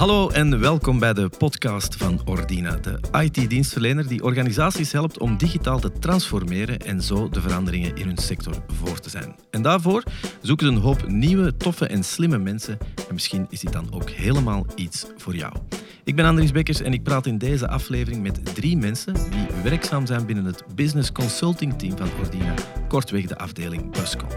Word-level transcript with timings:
Hallo 0.00 0.28
en 0.28 0.60
welkom 0.60 0.98
bij 0.98 1.12
de 1.12 1.30
podcast 1.38 1.96
van 1.96 2.20
Ordina, 2.24 2.76
de 2.76 3.00
IT-dienstverlener 3.22 4.08
die 4.08 4.22
organisaties 4.22 4.92
helpt 4.92 5.18
om 5.18 5.36
digitaal 5.36 5.78
te 5.78 5.92
transformeren 5.92 6.78
en 6.78 7.02
zo 7.02 7.28
de 7.28 7.40
veranderingen 7.40 7.96
in 7.96 8.06
hun 8.06 8.16
sector 8.16 8.54
voor 8.66 8.98
te 9.00 9.10
zijn. 9.10 9.36
En 9.50 9.62
daarvoor 9.62 10.02
zoeken 10.42 10.66
ze 10.66 10.72
een 10.72 10.78
hoop 10.78 11.08
nieuwe, 11.08 11.56
toffe 11.56 11.86
en 11.86 12.04
slimme 12.04 12.38
mensen 12.38 12.78
en 13.08 13.14
misschien 13.14 13.46
is 13.48 13.60
dit 13.60 13.72
dan 13.72 13.92
ook 13.92 14.10
helemaal 14.10 14.66
iets 14.74 15.06
voor 15.16 15.36
jou. 15.36 15.52
Ik 16.04 16.16
ben 16.16 16.24
Andries 16.24 16.52
Bekkers 16.52 16.80
en 16.80 16.92
ik 16.92 17.02
praat 17.02 17.26
in 17.26 17.38
deze 17.38 17.68
aflevering 17.68 18.22
met 18.22 18.54
drie 18.54 18.76
mensen 18.76 19.14
die 19.14 19.46
werkzaam 19.62 20.06
zijn 20.06 20.26
binnen 20.26 20.44
het 20.44 20.64
business 20.74 21.12
consulting 21.12 21.78
team 21.78 21.96
van 21.96 22.08
Ordina, 22.20 22.54
kortweg 22.88 23.26
de 23.26 23.38
afdeling 23.38 23.90
Buscon. 23.90 24.28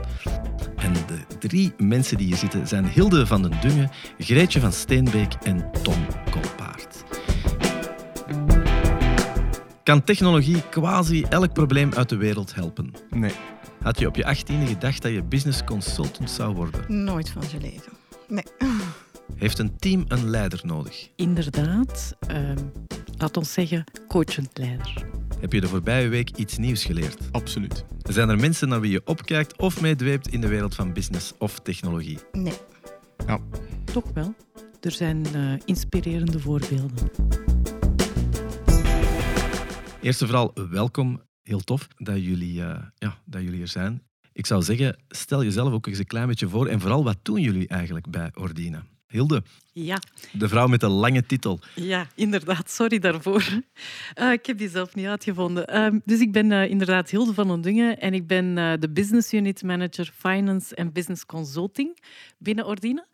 En 0.84 0.94
de 0.94 1.38
drie 1.40 1.74
mensen 1.78 2.18
die 2.18 2.28
hier 2.28 2.36
zitten 2.36 2.68
zijn 2.68 2.86
Hilde 2.86 3.28
van 3.28 3.42
den 3.42 3.62
Dungen, 3.62 3.90
Greetje 4.18 4.60
van 4.60 4.72
Steenbeek 4.72 5.34
en 5.34 5.72
Tom 5.82 6.06
Kolpaard. 6.32 7.04
Kan 9.84 10.04
technologie 10.04 10.62
quasi 10.70 11.24
elk 11.30 11.54
probleem 11.54 11.94
uit 11.94 12.10
de 12.10 12.16
wereld 12.16 12.56
helpen? 12.56 12.92
Nee. 13.10 13.32
Had 13.82 14.00
je 14.00 14.08
op 14.08 14.16
je 14.16 14.26
achttiende 14.26 14.66
gedacht 14.66 15.02
dat 15.02 15.12
je 15.12 15.24
business 15.24 15.64
consultant 15.64 16.32
zou 16.32 16.56
worden? 16.56 17.04
Nooit 17.04 17.30
van 17.30 17.44
geleden. 17.44 17.92
Nee. 18.28 18.44
Heeft 19.36 19.60
een 19.60 19.78
team 19.78 20.06
een 20.08 20.30
leider 20.30 20.60
nodig? 20.64 21.10
Inderdaad. 21.16 22.16
Uh, 22.32 22.38
laat 23.18 23.38
ons 23.38 23.54
zeggen, 23.54 23.84
coachend 24.08 24.50
leider. 24.54 25.06
Heb 25.44 25.54
je 25.54 25.62
de 25.62 25.68
voorbije 25.68 26.08
week 26.08 26.38
iets 26.38 26.58
nieuws 26.58 26.86
geleerd? 26.86 27.32
Absoluut. 27.32 27.86
Zijn 28.02 28.30
er 28.30 28.40
mensen 28.40 28.68
naar 28.70 28.82
wie 28.82 28.92
je 28.92 29.02
opkijkt 29.06 29.58
of 29.58 29.82
meedweept 29.82 30.28
in 30.28 30.42
de 30.42 30.48
wereld 30.48 30.76
van 30.76 30.94
business 30.94 31.34
of 31.38 31.60
technologie? 31.60 32.18
Nee. 32.32 32.54
Ja. 33.28 33.40
Toch 33.84 34.12
wel. 34.14 34.36
Er 34.82 34.92
zijn 34.92 35.26
uh, 35.36 35.54
inspirerende 35.66 36.40
voorbeelden. 36.40 37.10
Eerst 40.02 40.22
en 40.22 40.28
vooral 40.28 40.54
welkom. 40.70 41.22
Heel 41.42 41.62
tof 41.62 41.88
dat 41.98 42.24
jullie, 42.24 42.60
uh, 42.60 42.80
ja, 42.96 43.18
dat 43.26 43.42
jullie 43.42 43.62
er 43.62 43.68
zijn. 43.68 44.02
Ik 44.34 44.46
zou 44.46 44.62
zeggen, 44.62 44.98
stel 45.08 45.44
jezelf 45.44 45.74
ook 45.74 45.88
eens 45.88 46.00
een 46.00 46.06
klein 46.06 46.28
beetje 46.28 46.50
voor 46.50 46.68
en 46.68 46.80
vooral 46.80 47.04
wat 47.04 47.18
doen 47.22 47.42
jullie 47.42 47.68
eigenlijk 47.68 48.10
bij 48.10 48.32
Ordina? 48.34 48.84
Hilde. 49.08 49.44
Ja. 49.76 50.00
De 50.32 50.48
vrouw 50.48 50.68
met 50.68 50.80
de 50.80 50.88
lange 50.88 51.26
titel. 51.26 51.60
Ja, 51.76 52.08
inderdaad. 52.16 52.70
Sorry 52.72 53.00
daarvoor. 53.00 53.62
Uh, 54.20 54.32
ik 54.32 54.46
heb 54.46 54.58
die 54.58 54.70
zelf 54.70 54.96
niet 54.96 55.06
uitgevonden. 55.06 55.94
Uh, 55.94 56.00
dus 56.06 56.20
ik 56.20 56.32
ben 56.32 56.52
uh, 56.52 56.70
inderdaad 56.70 57.10
Hilde 57.10 57.34
van 57.34 57.52
Ondungen 57.52 58.00
en 58.00 58.14
ik 58.14 58.28
ben 58.28 58.58
eh, 58.58 58.74
de 58.80 58.90
Business 58.90 59.34
Unit 59.34 59.64
Manager 59.64 60.12
Finance 60.16 60.76
en 60.76 60.92
Business 60.92 61.26
Consulting 61.26 61.98
binnen 62.38 62.66
Ordina. 62.66 63.06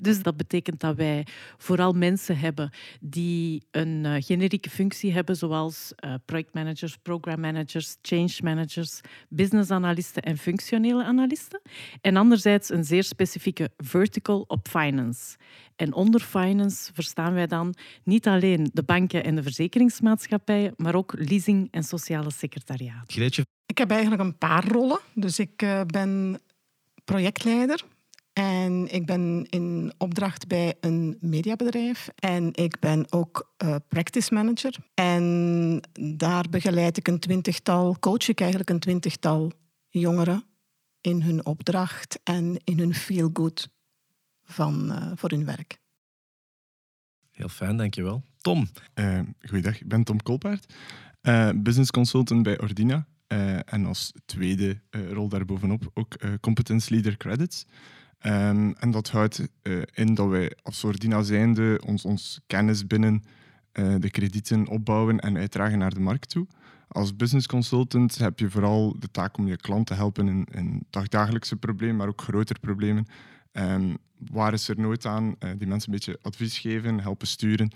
Dus 0.00 0.22
dat 0.22 0.36
betekent 0.36 0.80
dat 0.80 0.96
wij 0.96 1.26
vooral 1.56 1.92
mensen 1.92 2.38
hebben 2.38 2.70
die 3.00 3.62
een 3.70 4.22
generieke 4.22 4.70
functie 4.70 5.12
hebben, 5.12 5.36
zoals 5.36 5.92
projectmanagers, 6.24 6.96
programmanagers, 6.96 7.96
change 8.02 8.34
managers, 8.42 9.00
business 9.28 9.70
analisten 9.70 10.22
en 10.22 10.38
functionele 10.38 11.04
analisten. 11.04 11.60
En 12.00 12.16
anderzijds 12.16 12.70
een 12.70 12.84
zeer 12.84 13.04
specifieke 13.04 13.70
vertical 13.76 14.44
op 14.46 14.68
finance. 14.68 15.36
En 15.76 15.94
onder 15.94 16.20
finance 16.20 16.92
verstaan 16.94 17.34
wij 17.34 17.46
dan 17.46 17.74
niet 18.04 18.26
alleen 18.26 18.70
de 18.72 18.82
banken 18.82 19.24
en 19.24 19.36
de 19.36 19.42
verzekeringsmaatschappijen, 19.42 20.74
maar 20.76 20.94
ook 20.94 21.14
leasing 21.18 21.68
en 21.70 21.84
sociale 21.84 22.30
secretariaat. 22.30 23.12
Ik 23.66 23.78
heb 23.78 23.90
eigenlijk 23.90 24.22
een 24.22 24.38
paar 24.38 24.68
rollen. 24.68 24.98
Dus 25.14 25.38
ik 25.38 25.62
uh, 25.62 25.80
ben 25.86 26.40
projectleider 27.04 27.84
en 28.32 28.92
ik 28.92 29.06
ben 29.06 29.46
in 29.50 29.92
opdracht 29.98 30.46
bij 30.46 30.74
een 30.80 31.16
mediabedrijf. 31.20 32.08
En 32.14 32.54
ik 32.54 32.78
ben 32.78 33.12
ook 33.12 33.52
uh, 33.64 33.74
practice 33.88 34.34
manager. 34.34 34.76
En 34.94 35.80
daar 36.16 36.44
begeleid 36.50 36.96
ik 36.96 37.08
een 37.08 37.18
twintigtal, 37.18 37.96
coach 37.98 38.28
ik 38.28 38.40
eigenlijk 38.40 38.70
een 38.70 38.78
twintigtal 38.78 39.52
jongeren 39.88 40.44
in 41.00 41.22
hun 41.22 41.46
opdracht 41.46 42.20
en 42.24 42.56
in 42.64 42.78
hun 42.78 42.94
feel-good 42.94 43.68
van, 44.46 44.90
uh, 44.90 45.12
voor 45.14 45.30
hun 45.30 45.44
werk. 45.44 45.78
Heel 47.30 47.48
fijn, 47.48 47.76
dankjewel. 47.76 48.24
Tom. 48.36 48.68
Uh, 48.94 49.20
goeiedag, 49.40 49.80
ik 49.80 49.88
ben 49.88 50.04
Tom 50.04 50.22
Kolpaert, 50.22 50.74
uh, 51.22 51.50
business 51.56 51.90
consultant 51.90 52.42
bij 52.42 52.60
Ordina. 52.60 53.06
en 53.64 53.86
als 53.86 54.12
tweede 54.24 54.80
rol 54.90 55.28
daarbovenop 55.28 55.90
ook 55.94 56.16
competence 56.40 56.92
leader 56.92 57.16
credits. 57.16 57.66
Um, 58.20 58.74
en 58.74 58.90
dat 58.90 59.10
houdt 59.10 59.48
in 59.92 60.14
dat 60.14 60.28
wij 60.28 60.56
als 60.62 60.84
Ordina 60.84 61.22
zijnde 61.22 61.80
ons, 61.86 62.04
ons 62.04 62.40
kennis 62.46 62.86
binnen 62.86 63.22
de 63.72 64.10
kredieten 64.10 64.66
opbouwen 64.68 65.20
en 65.20 65.36
uitdragen 65.36 65.78
naar 65.78 65.94
de 65.94 66.00
markt 66.00 66.28
toe. 66.28 66.46
Als 66.88 67.16
business 67.16 67.46
consultant 67.46 68.18
heb 68.18 68.38
je 68.38 68.50
vooral 68.50 68.96
de 68.98 69.10
taak 69.10 69.36
om 69.36 69.46
je 69.46 69.56
klant 69.56 69.86
te 69.86 69.94
helpen 69.94 70.28
in, 70.28 70.46
in 70.50 70.86
dagdagelijkse 70.90 71.56
problemen, 71.56 71.96
maar 71.96 72.08
ook 72.08 72.22
grotere 72.22 72.58
problemen. 72.60 73.06
Um, 73.58 73.96
waar 74.30 74.52
is 74.52 74.68
er 74.68 74.80
nood 74.80 75.06
aan? 75.06 75.36
Uh, 75.40 75.50
die 75.58 75.66
mensen 75.66 75.92
een 75.92 75.94
beetje 75.98 76.18
advies 76.22 76.58
geven, 76.58 77.00
helpen 77.00 77.26
sturen. 77.26 77.70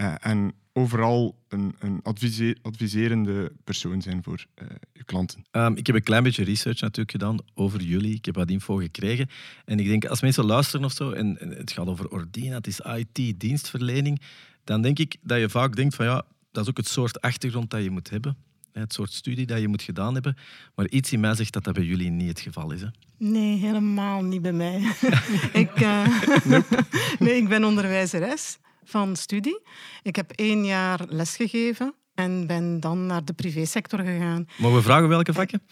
Uh, 0.00 0.14
en 0.20 0.52
overal 0.72 1.36
een, 1.48 1.74
een 1.78 2.00
advise 2.02 2.56
adviserende 2.62 3.52
persoon 3.64 4.02
zijn 4.02 4.22
voor 4.22 4.46
uh, 4.62 4.68
je 4.92 5.04
klanten. 5.04 5.44
Um, 5.52 5.76
ik 5.76 5.86
heb 5.86 5.96
een 5.96 6.02
klein 6.02 6.22
beetje 6.22 6.44
research 6.44 6.80
natuurlijk 6.80 7.10
gedaan 7.10 7.38
over 7.54 7.82
jullie. 7.82 8.14
Ik 8.14 8.24
heb 8.24 8.34
wat 8.34 8.50
info 8.50 8.76
gekregen. 8.76 9.28
En 9.64 9.78
ik 9.78 9.86
denk, 9.86 10.04
als 10.04 10.20
mensen 10.20 10.44
luisteren 10.44 10.86
of 10.86 10.92
zo, 10.92 11.10
en, 11.10 11.36
het 11.38 11.72
gaat 11.72 11.86
over 11.86 12.10
Ordina, 12.10 12.54
het 12.54 12.66
is 12.66 12.80
IT-dienstverlening, 12.80 14.20
dan 14.64 14.82
denk 14.82 14.98
ik 14.98 15.16
dat 15.22 15.38
je 15.38 15.48
vaak 15.48 15.76
denkt 15.76 15.94
van 15.94 16.06
ja, 16.06 16.24
dat 16.52 16.62
is 16.62 16.70
ook 16.70 16.76
het 16.76 16.88
soort 16.88 17.20
achtergrond 17.20 17.70
dat 17.70 17.82
je 17.82 17.90
moet 17.90 18.10
hebben 18.10 18.36
het 18.80 18.92
soort 18.92 19.12
studie 19.12 19.46
dat 19.46 19.60
je 19.60 19.68
moet 19.68 19.82
gedaan 19.82 20.14
hebben. 20.14 20.36
Maar 20.74 20.88
iets 20.88 21.12
in 21.12 21.20
mij 21.20 21.34
zegt 21.34 21.52
dat 21.52 21.64
dat 21.64 21.74
bij 21.74 21.84
jullie 21.84 22.10
niet 22.10 22.28
het 22.28 22.40
geval 22.40 22.72
is. 22.72 22.80
Hè? 22.80 22.88
Nee, 23.18 23.56
helemaal 23.56 24.22
niet 24.22 24.42
bij 24.42 24.52
mij. 24.52 24.92
ik, 25.52 25.80
uh, 25.80 26.06
nee, 27.18 27.36
ik 27.36 27.48
ben 27.48 27.64
onderwijzeres 27.64 28.58
van 28.84 29.16
studie. 29.16 29.60
Ik 30.02 30.16
heb 30.16 30.30
één 30.30 30.64
jaar 30.64 31.00
lesgegeven 31.08 31.94
en 32.14 32.46
ben 32.46 32.80
dan 32.80 33.06
naar 33.06 33.24
de 33.24 33.32
privésector 33.32 33.98
gegaan. 33.98 34.46
Mogen 34.58 34.76
we 34.76 34.82
vragen 34.82 35.08
welke 35.08 35.32
vakken? 35.32 35.62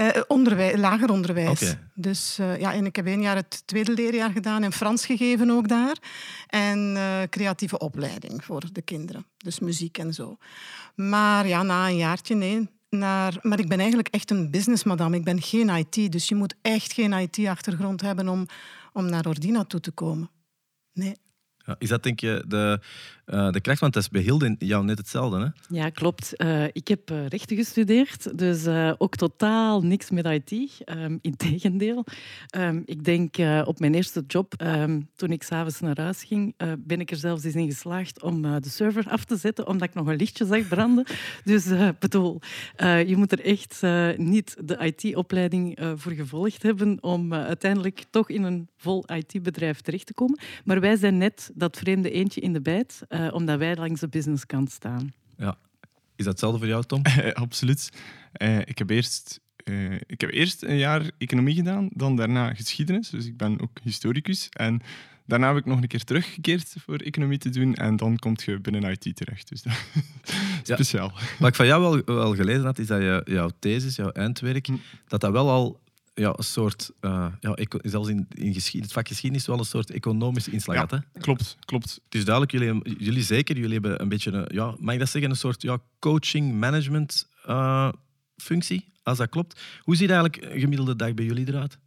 Uh, 0.00 0.08
onderwijs, 0.26 0.76
lager 0.76 1.10
onderwijs. 1.10 1.62
Okay. 1.62 1.78
Dus, 1.94 2.38
uh, 2.40 2.60
ja, 2.60 2.72
en 2.72 2.86
ik 2.86 2.96
heb 2.96 3.06
één 3.06 3.20
jaar 3.20 3.36
het 3.36 3.62
tweede 3.66 3.92
leerjaar 3.92 4.30
gedaan 4.30 4.62
en 4.62 4.72
Frans 4.72 5.06
gegeven 5.06 5.50
ook 5.50 5.68
daar. 5.68 5.96
En 6.46 6.94
uh, 6.96 7.22
creatieve 7.30 7.78
opleiding 7.78 8.44
voor 8.44 8.62
de 8.72 8.82
kinderen. 8.82 9.26
Dus 9.36 9.58
muziek 9.58 9.98
en 9.98 10.14
zo. 10.14 10.36
Maar 10.94 11.46
ja, 11.46 11.62
na 11.62 11.88
een 11.88 11.96
jaartje, 11.96 12.34
nee. 12.34 12.68
Naar, 12.88 13.38
maar 13.42 13.58
ik 13.58 13.68
ben 13.68 13.78
eigenlijk 13.78 14.08
echt 14.08 14.30
een 14.30 14.50
businessmadam. 14.50 15.14
Ik 15.14 15.24
ben 15.24 15.42
geen 15.42 15.68
IT. 15.68 16.12
Dus 16.12 16.28
je 16.28 16.34
moet 16.34 16.54
echt 16.62 16.92
geen 16.92 17.12
IT-achtergrond 17.12 18.00
hebben 18.00 18.28
om, 18.28 18.46
om 18.92 19.04
naar 19.10 19.26
Ordina 19.26 19.64
toe 19.64 19.80
te 19.80 19.90
komen. 19.90 20.30
Nee. 20.92 21.16
Ja, 21.56 21.76
is 21.78 21.88
dat 21.88 22.02
denk 22.02 22.20
je 22.20 22.44
de, 22.48 22.80
uh, 23.26 23.50
de 23.50 23.60
kracht? 23.60 23.80
Want 23.80 23.92
dat 23.92 24.02
is 24.02 24.08
bij 24.08 24.22
Hilde 24.22 24.56
jou 24.58 24.84
net 24.84 24.98
hetzelfde, 24.98 25.38
hè? 25.38 25.76
Ja, 25.76 25.88
klopt. 25.88 26.32
Uh, 26.36 26.64
ik 26.64 26.88
heb 26.88 27.10
uh, 27.10 27.26
rechten 27.26 27.56
gestudeerd, 27.56 28.38
dus 28.38 28.66
ook 28.98 29.16
totaal 29.16 29.82
niks 29.82 30.10
met 30.10 30.26
IT. 30.26 30.82
Um, 30.88 31.18
Integendeel. 31.20 32.04
Um, 32.56 32.82
ik 32.84 33.04
denk 33.04 33.36
op 33.64 33.78
mijn 33.78 33.94
eerste 33.94 34.24
job, 34.26 34.54
um, 34.62 35.08
toen 35.16 35.30
ik 35.30 35.42
s'avonds 35.42 35.80
naar 35.80 36.00
huis 36.00 36.24
ging, 36.24 36.54
ben 36.78 37.00
ik 37.00 37.10
er 37.10 37.16
zelfs 37.16 37.44
eens 37.44 37.54
in 37.54 37.66
geslaagd 37.66 38.22
om 38.22 38.42
de 38.42 38.68
server 38.68 39.08
af 39.08 39.24
te 39.24 39.36
zetten, 39.36 39.66
omdat 39.66 39.88
ik 39.88 39.94
nog 39.94 40.06
een 40.06 40.16
lichtje 40.16 40.46
zag 40.46 40.68
branden. 40.68 41.06
dus 41.44 41.66
bedoel, 41.98 42.40
je 43.06 43.14
moet 43.16 43.32
er 43.32 43.44
echt 43.44 43.82
niet 44.16 44.56
de 44.64 44.92
IT-opleiding 44.94 45.78
voor 45.96 46.12
gevolgd 46.12 46.62
hebben 46.62 47.02
om 47.02 47.34
uiteindelijk 47.34 48.04
toch 48.10 48.28
in 48.28 48.42
een 48.42 48.68
vol 48.76 49.04
IT-bedrijf 49.06 49.80
terecht 49.80 50.06
te 50.06 50.14
komen. 50.14 50.40
Maar 50.64 50.80
wij 50.80 50.96
zijn 50.96 51.18
net 51.18 51.50
dat 51.54 51.76
vreemde 51.76 52.10
eentje 52.10 52.40
in 52.40 52.52
de 52.52 52.60
bijt, 52.60 53.02
uh, 53.14 53.34
omdat 53.34 53.58
wij 53.58 53.76
langs 53.76 54.00
de 54.00 54.08
businesskant 54.08 54.70
staan. 54.70 55.12
Ja. 55.36 55.58
Is 56.16 56.24
dat 56.24 56.26
hetzelfde 56.26 56.58
voor 56.58 56.68
jou, 56.68 56.84
Tom? 56.84 57.02
Absoluut. 57.32 57.90
Uh, 58.42 58.58
ik, 58.58 58.78
heb 58.78 58.90
eerst, 58.90 59.40
uh, 59.64 59.94
ik 60.06 60.20
heb 60.20 60.30
eerst 60.30 60.62
een 60.62 60.78
jaar 60.78 61.10
economie 61.18 61.54
gedaan, 61.54 61.88
dan 61.92 62.16
daarna 62.16 62.54
geschiedenis. 62.54 63.10
Dus 63.10 63.26
ik 63.26 63.36
ben 63.36 63.60
ook 63.60 63.78
historicus. 63.82 64.48
En 64.48 64.82
daarna 65.26 65.48
heb 65.48 65.56
ik 65.56 65.64
nog 65.64 65.80
een 65.80 65.88
keer 65.88 66.04
teruggekeerd 66.04 66.74
voor 66.78 66.96
economie 66.96 67.38
te 67.38 67.50
doen. 67.50 67.74
En 67.74 67.96
dan 67.96 68.18
kom 68.18 68.34
je 68.44 68.60
binnen 68.60 68.90
IT 68.90 69.16
terecht. 69.16 69.48
Dus 69.48 69.62
dat 69.62 69.72
speciaal. 70.78 71.12
Ja. 71.14 71.22
Wat 71.38 71.48
ik 71.48 71.54
van 71.54 71.66
jou 71.66 71.82
wel, 71.82 72.16
wel 72.16 72.34
gelezen 72.34 72.64
had, 72.64 72.78
is 72.78 72.86
dat 72.86 73.00
je, 73.00 73.22
jouw 73.24 73.50
thesis, 73.58 73.96
jouw 73.96 74.10
eindwerk, 74.10 74.66
hm. 74.66 74.76
dat 75.08 75.20
dat 75.20 75.32
wel 75.32 75.50
al 75.50 75.80
ja, 76.14 76.32
een 76.36 76.44
soort, 76.44 76.90
uh, 77.00 77.26
ja, 77.40 77.56
zelfs 77.68 78.08
in, 78.08 78.26
in 78.28 78.52
geschied, 78.52 78.82
het 78.82 78.92
vak 78.92 79.08
geschiedenis 79.08 79.46
wel 79.46 79.58
een 79.58 79.64
soort 79.64 79.90
economische 79.90 80.50
inslag 80.50 80.76
ja, 80.76 80.80
had. 80.80 80.90
Hè? 80.90 81.20
Klopt, 81.20 81.56
klopt. 81.64 82.00
Het 82.04 82.14
is 82.14 82.24
duidelijk, 82.24 82.52
jullie, 82.52 82.98
jullie 82.98 83.22
zeker, 83.22 83.56
jullie 83.56 83.72
hebben 83.72 84.00
een 84.00 84.08
beetje, 84.08 84.32
een, 84.32 84.48
ja, 84.54 84.74
mag 84.78 84.94
ik 84.94 85.00
dat 85.00 85.08
zeggen, 85.08 85.30
een 85.30 85.36
soort 85.36 85.62
ja, 85.62 85.78
coaching, 85.98 86.52
management 86.52 87.28
uh, 87.48 87.88
functie, 88.36 88.92
als 89.02 89.18
dat 89.18 89.28
klopt. 89.28 89.60
Hoe 89.82 89.96
ziet 89.96 90.10
eigenlijk 90.10 90.52
een 90.52 90.60
gemiddelde 90.60 90.96
dag 90.96 91.14
bij 91.14 91.24
jullie 91.24 91.48
eruit? 91.48 91.78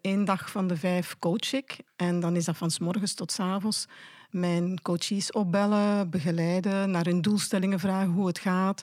Eén 0.00 0.20
uh, 0.20 0.26
dag 0.26 0.50
van 0.50 0.68
de 0.68 0.76
vijf 0.76 1.16
coach 1.18 1.52
ik 1.52 1.76
en 1.96 2.20
dan 2.20 2.36
is 2.36 2.44
dat 2.44 2.56
van 2.56 2.70
s 2.70 2.78
morgens 2.78 3.14
tot 3.14 3.32
s 3.32 3.40
avonds 3.40 3.86
mijn 4.30 4.82
coaches 4.82 5.32
opbellen, 5.32 6.10
begeleiden, 6.10 6.90
naar 6.90 7.04
hun 7.04 7.20
doelstellingen 7.20 7.78
vragen 7.78 8.12
hoe 8.12 8.26
het 8.26 8.38
gaat, 8.38 8.82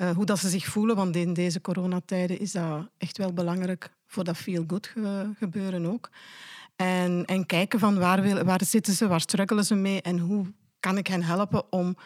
uh, 0.00 0.10
hoe 0.10 0.24
dat 0.24 0.38
ze 0.38 0.48
zich 0.48 0.64
voelen. 0.64 0.96
Want 0.96 1.16
in 1.16 1.32
deze 1.32 1.60
coronatijden 1.60 2.38
is 2.38 2.52
dat 2.52 2.88
echt 2.98 3.18
wel 3.18 3.32
belangrijk 3.32 3.92
voor 4.06 4.24
dat 4.24 4.36
feel-good 4.36 4.92
gebeuren 5.38 5.86
ook. 5.86 6.10
En, 6.76 7.24
en 7.24 7.46
kijken 7.46 7.78
van 7.78 7.98
waar, 7.98 8.44
waar 8.44 8.64
zitten 8.64 8.92
ze, 8.92 9.06
waar 9.06 9.20
struggelen 9.20 9.64
ze 9.64 9.74
mee 9.74 10.02
en 10.02 10.18
hoe 10.18 10.46
kan 10.80 10.98
ik 10.98 11.06
hen 11.06 11.22
helpen 11.22 11.72
om 11.72 11.96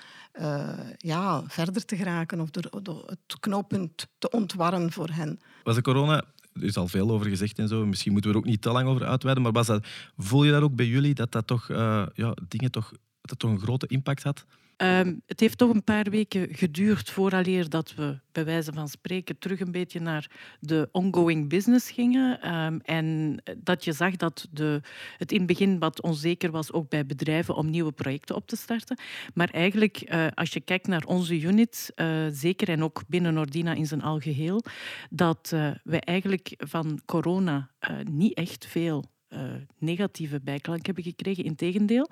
uh, 0.41 0.69
ja, 0.97 1.43
verder 1.47 1.85
te 1.85 1.97
geraken 1.97 2.41
of 2.41 2.51
door, 2.51 2.83
door 2.83 3.03
het 3.07 3.41
knooppunt 3.41 4.07
te 4.19 4.31
ontwarren 4.31 4.93
voor 4.93 5.09
hen. 5.11 5.41
Was 5.63 5.75
de 5.75 5.83
corona 5.83 6.25
er 6.61 6.65
is 6.65 6.77
al 6.77 6.89
veel 6.89 7.11
over 7.11 7.27
gezegd 7.27 7.59
en 7.59 7.69
zo. 7.69 7.87
Misschien 7.87 8.13
moeten 8.13 8.31
we 8.31 8.37
er 8.37 8.43
ook 8.43 8.49
niet 8.49 8.63
te 8.63 8.71
lang 8.71 8.89
over 8.89 9.07
uitweiden. 9.07 9.43
Maar 9.43 9.53
was 9.53 9.67
dat, 9.67 9.87
voel 10.17 10.45
je 10.45 10.53
dat 10.53 10.63
ook 10.63 10.75
bij 10.75 10.87
jullie, 10.87 11.15
dat 11.15 11.33
dat 11.33 11.47
toch, 11.47 11.69
uh, 11.69 12.07
ja, 12.15 12.37
dingen 12.49 12.71
toch, 12.71 12.93
dat 13.21 13.39
toch 13.39 13.51
een 13.51 13.61
grote 13.61 13.87
impact 13.87 14.23
had? 14.23 14.45
Um, 14.83 15.23
het 15.27 15.41
heeft 15.41 15.59
toch 15.59 15.75
een 15.75 15.85
paar 15.85 16.11
weken 16.11 16.55
geduurd 16.55 17.11
vooraleer 17.11 17.69
dat 17.69 17.95
we, 17.95 18.19
bij 18.33 18.45
wijze 18.45 18.73
van 18.73 18.89
spreken, 18.89 19.39
terug 19.39 19.61
een 19.61 19.73
beetje 19.73 20.01
naar 20.01 20.31
de 20.61 20.89
ongoing 20.93 21.49
business 21.49 21.91
gingen. 21.91 22.55
Um, 22.55 22.81
en 22.81 23.37
dat 23.57 23.85
je 23.85 23.93
zag 23.93 24.17
dat 24.17 24.49
de, 24.51 24.81
het 25.17 25.33
in 25.33 25.39
het 25.39 25.47
begin 25.47 25.79
wat 25.79 26.03
onzeker 26.03 26.51
was, 26.51 26.73
ook 26.73 26.89
bij 26.89 27.07
bedrijven, 27.07 27.55
om 27.55 27.71
nieuwe 27.71 27.93
projecten 27.93 28.37
op 28.37 28.47
te 28.47 28.57
starten. 28.57 28.99
Maar 29.35 29.51
eigenlijk, 29.51 30.13
uh, 30.13 30.27
als 30.35 30.53
je 30.53 30.61
kijkt 30.61 30.87
naar 30.87 31.05
onze 31.05 31.41
unit, 31.41 31.93
uh, 31.97 32.27
zeker 32.31 32.69
en 32.69 32.83
ook 32.83 33.03
binnen 33.09 33.39
Ordina 33.39 33.75
in 33.75 33.87
zijn 33.87 34.03
algeheel, 34.03 34.63
dat 35.11 35.51
uh, 35.55 35.71
wij 35.85 36.01
eigenlijk 36.01 36.55
van 36.59 37.01
corona 37.05 37.71
niet 38.05 38.35
echt 38.35 38.67
veel 38.67 39.05
uh, 39.29 39.41
negatieve 39.79 40.41
bijklank 40.41 40.87
hebben 40.87 41.05
gekregen. 41.05 41.45
Integendeel, 41.45 42.11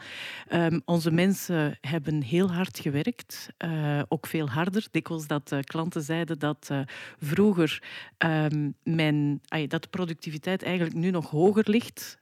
um, 0.52 0.82
onze 0.84 1.10
mensen 1.10 1.78
hebben 1.80 2.22
heel 2.22 2.52
hard 2.52 2.78
gewerkt, 2.78 3.48
uh, 3.64 4.02
ook 4.08 4.26
veel 4.26 4.48
harder. 4.48 4.86
Dikwijls 4.90 5.26
dat 5.26 5.52
uh, 5.52 5.58
klanten 5.60 6.02
zeiden 6.02 6.38
dat 6.38 6.70
vroeger 7.18 7.82
um, 8.18 8.74
dat 9.68 9.82
de 9.82 9.88
productiviteit 9.90 10.62
eigenlijk 10.62 10.96
nu 10.96 11.10
nog 11.10 11.30
hoger 11.30 11.70
ligt 11.70 12.18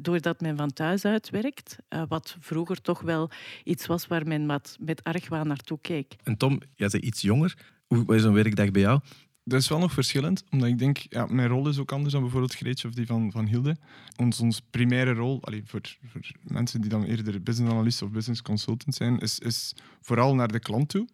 doordat 0.00 0.40
men 0.40 0.56
van 0.56 0.72
thuis 0.72 1.04
uit 1.04 1.30
werkt, 1.30 1.76
wat 2.08 2.36
vroeger 2.40 2.80
toch 2.80 3.00
wel 3.00 3.30
iets 3.64 3.86
was 3.86 4.06
waar 4.06 4.26
men 4.26 4.46
wat 4.46 4.76
met 4.80 5.04
argwaan 5.04 5.46
naartoe 5.46 5.78
keek. 5.80 6.14
En 6.22 6.36
Tom, 6.36 6.60
jij 6.74 6.88
bent 6.88 7.04
iets 7.04 7.20
jonger. 7.20 7.72
Hoe 7.86 8.14
is 8.14 8.24
een 8.24 8.32
werkdag 8.32 8.70
bij 8.70 8.82
jou? 8.82 9.00
Dat 9.46 9.60
is 9.60 9.68
wel 9.68 9.78
nog 9.78 9.92
verschillend, 9.92 10.44
omdat 10.50 10.68
ik 10.68 10.78
denk, 10.78 10.98
ja, 10.98 11.26
mijn 11.26 11.48
rol 11.48 11.68
is 11.68 11.78
ook 11.78 11.92
anders 11.92 12.12
dan 12.12 12.22
bijvoorbeeld 12.22 12.54
Greetje 12.54 12.88
of 12.88 12.94
die 12.94 13.06
van, 13.06 13.32
van 13.32 13.46
Hilde. 13.46 13.76
Ons, 14.16 14.40
ons 14.40 14.60
primaire 14.70 15.12
rol, 15.12 15.40
voor, 15.64 15.80
voor 16.04 16.20
mensen 16.42 16.80
die 16.80 16.90
dan 16.90 17.04
eerder 17.04 17.42
business 17.42 17.72
analyst 17.72 18.02
of 18.02 18.10
business 18.10 18.42
consultant 18.42 18.94
zijn, 18.94 19.18
is, 19.18 19.38
is 19.38 19.74
vooral 20.00 20.34
naar 20.34 20.52
de 20.52 20.58
klant 20.58 20.88
toe. 20.88 21.08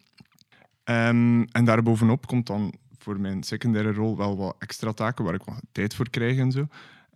Um, 0.83 1.43
en 1.43 1.65
daarbovenop 1.65 2.27
komt 2.27 2.47
dan 2.47 2.73
voor 2.97 3.19
mijn 3.19 3.43
secundaire 3.43 3.93
rol 3.93 4.17
wel 4.17 4.37
wat 4.37 4.55
extra 4.59 4.91
taken 4.91 5.25
waar 5.25 5.33
ik 5.33 5.43
wat 5.43 5.61
tijd 5.71 5.95
voor 5.95 6.09
krijg 6.09 6.37
en 6.37 6.51
zo. 6.51 6.67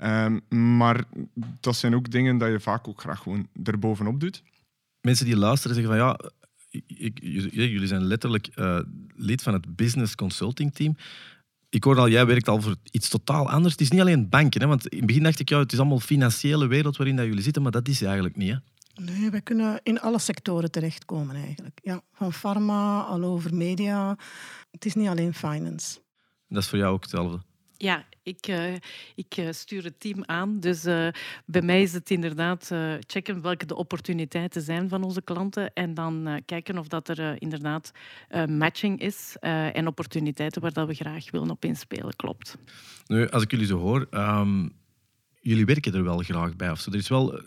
Um, 0.03 0.41
maar 0.77 1.03
dat 1.59 1.75
zijn 1.75 1.95
ook 1.95 2.11
dingen 2.11 2.37
dat 2.37 2.49
je 2.49 2.59
vaak 2.59 2.87
ook 2.87 3.01
graag 3.01 3.19
gewoon 3.19 3.47
erbovenop 3.63 4.19
doet. 4.19 4.43
Mensen 5.01 5.25
die 5.25 5.37
luisteren 5.37 5.75
zeggen 5.75 5.97
van 5.97 6.05
ja, 6.05 6.31
ik, 6.87 7.19
jullie 7.51 7.87
zijn 7.87 8.03
letterlijk 8.03 8.49
uh, 8.55 8.79
lid 9.15 9.41
van 9.41 9.53
het 9.53 9.75
business 9.75 10.15
consulting 10.15 10.73
team. 10.73 10.95
Ik 11.69 11.83
hoor 11.83 11.97
al, 11.97 12.09
jij 12.09 12.25
werkt 12.25 12.47
al 12.47 12.61
voor 12.61 12.75
iets 12.91 13.09
totaal 13.09 13.49
anders. 13.49 13.71
Het 13.71 13.81
is 13.81 13.91
niet 13.91 14.01
alleen 14.01 14.29
banken, 14.29 14.61
hè, 14.61 14.67
want 14.67 14.87
in 14.87 14.97
het 14.97 15.07
begin 15.07 15.23
dacht 15.23 15.39
ik, 15.39 15.49
ja, 15.49 15.59
het 15.59 15.71
is 15.71 15.79
allemaal 15.79 15.99
financiële 15.99 16.67
wereld 16.67 16.97
waarin 16.97 17.15
dat 17.15 17.25
jullie 17.25 17.43
zitten, 17.43 17.61
maar 17.61 17.71
dat 17.71 17.87
is 17.87 18.01
eigenlijk 18.01 18.35
niet. 18.35 18.51
Hè? 18.51 18.57
Nee, 19.03 19.29
wij 19.29 19.41
kunnen 19.41 19.79
in 19.83 19.99
alle 19.99 20.19
sectoren 20.19 20.71
terechtkomen 20.71 21.35
eigenlijk. 21.35 21.79
Ja, 21.83 22.01
van 22.13 22.31
pharma, 22.31 23.01
al 23.01 23.23
over 23.23 23.55
media. 23.55 24.17
Het 24.71 24.85
is 24.85 24.93
niet 24.93 25.07
alleen 25.07 25.33
finance. 25.33 25.99
Dat 26.47 26.63
is 26.63 26.69
voor 26.69 26.77
jou 26.77 26.93
ook 26.93 27.01
hetzelfde? 27.01 27.41
Ja, 27.77 28.05
ik, 28.23 28.47
uh, 28.47 28.73
ik 29.15 29.37
uh, 29.37 29.51
stuur 29.51 29.83
het 29.83 29.99
team 29.99 30.23
aan. 30.25 30.59
Dus 30.59 30.85
uh, 30.85 31.07
bij 31.45 31.61
mij 31.61 31.81
is 31.81 31.93
het 31.93 32.09
inderdaad 32.09 32.71
checken 32.99 33.41
welke 33.41 33.65
de 33.65 33.75
opportuniteiten 33.75 34.61
zijn 34.61 34.89
van 34.89 35.03
onze 35.03 35.21
klanten 35.21 35.73
en 35.73 35.93
dan 35.93 36.41
kijken 36.45 36.77
of 36.77 36.87
dat 36.87 37.09
er 37.09 37.41
inderdaad 37.41 37.91
matching 38.47 38.99
is 38.99 39.35
en 39.39 39.87
opportuniteiten 39.87 40.61
waar 40.61 40.73
dat 40.73 40.87
we 40.87 40.93
graag 40.93 41.31
willen 41.31 41.49
op 41.49 41.65
inspelen. 41.65 42.15
Klopt. 42.15 42.57
Nu, 43.05 43.29
als 43.29 43.43
ik 43.43 43.51
jullie 43.51 43.65
zo 43.65 43.77
hoor, 43.77 44.07
um, 44.11 44.71
jullie 45.41 45.65
werken 45.65 45.93
er 45.93 46.03
wel 46.03 46.17
graag 46.17 46.55
bij. 46.55 46.71
Of 46.71 46.79
zo. 46.79 46.91
Er 46.91 46.97
is 46.97 47.09
wel 47.09 47.41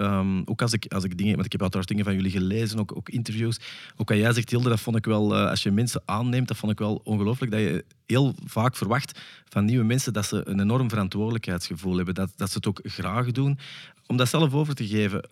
Um, 0.00 0.42
ook 0.44 0.62
als 0.62 0.72
ik, 0.72 0.92
als 0.92 1.04
ik 1.04 1.18
dingen, 1.18 1.32
want 1.32 1.44
ik 1.44 1.52
heb 1.52 1.60
uiteraard 1.60 1.88
dingen 1.88 2.04
van 2.04 2.14
jullie 2.14 2.30
gelezen, 2.30 2.78
ook, 2.78 2.96
ook 2.96 3.08
interviews. 3.08 3.58
Ook 3.96 4.08
wat 4.08 4.18
jij 4.18 4.32
zegt, 4.32 4.50
Hilde, 4.50 4.68
dat 4.68 4.80
vond 4.80 4.96
ik 4.96 5.04
wel, 5.04 5.36
uh, 5.36 5.48
als 5.48 5.62
je 5.62 5.70
mensen 5.70 6.02
aanneemt, 6.04 6.48
dat 6.48 6.56
vond 6.56 6.72
ik 6.72 6.78
wel 6.78 7.00
ongelooflijk. 7.04 7.52
Dat 7.52 7.60
je 7.60 7.84
heel 8.06 8.34
vaak 8.44 8.76
verwacht 8.76 9.20
van 9.48 9.64
nieuwe 9.64 9.84
mensen 9.84 10.12
dat 10.12 10.26
ze 10.26 10.48
een 10.48 10.60
enorm 10.60 10.88
verantwoordelijkheidsgevoel 10.88 11.96
hebben. 11.96 12.14
Dat, 12.14 12.32
dat 12.36 12.50
ze 12.50 12.56
het 12.56 12.66
ook 12.66 12.80
graag 12.82 13.30
doen. 13.30 13.58
Om 14.06 14.16
dat 14.16 14.28
zelf 14.28 14.54
over 14.54 14.74
te 14.74 14.86
geven, 14.86 15.28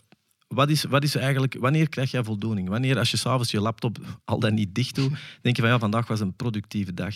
wat 0.48 0.68
is, 0.68 0.84
wat 0.84 1.02
is 1.02 1.14
eigenlijk, 1.14 1.56
wanneer 1.58 1.88
krijg 1.88 2.10
jij 2.10 2.24
voldoening? 2.24 2.68
Wanneer, 2.68 2.98
als 2.98 3.10
je 3.10 3.16
s'avonds 3.16 3.50
je 3.50 3.60
laptop 3.60 3.98
al 4.24 4.40
dan 4.40 4.54
niet 4.54 4.74
dicht 4.74 4.94
doet, 4.94 5.12
denk 5.42 5.56
je 5.56 5.62
van 5.62 5.70
ja, 5.70 5.78
vandaag 5.78 6.06
was 6.06 6.20
een 6.20 6.36
productieve 6.36 6.94
dag? 6.94 7.14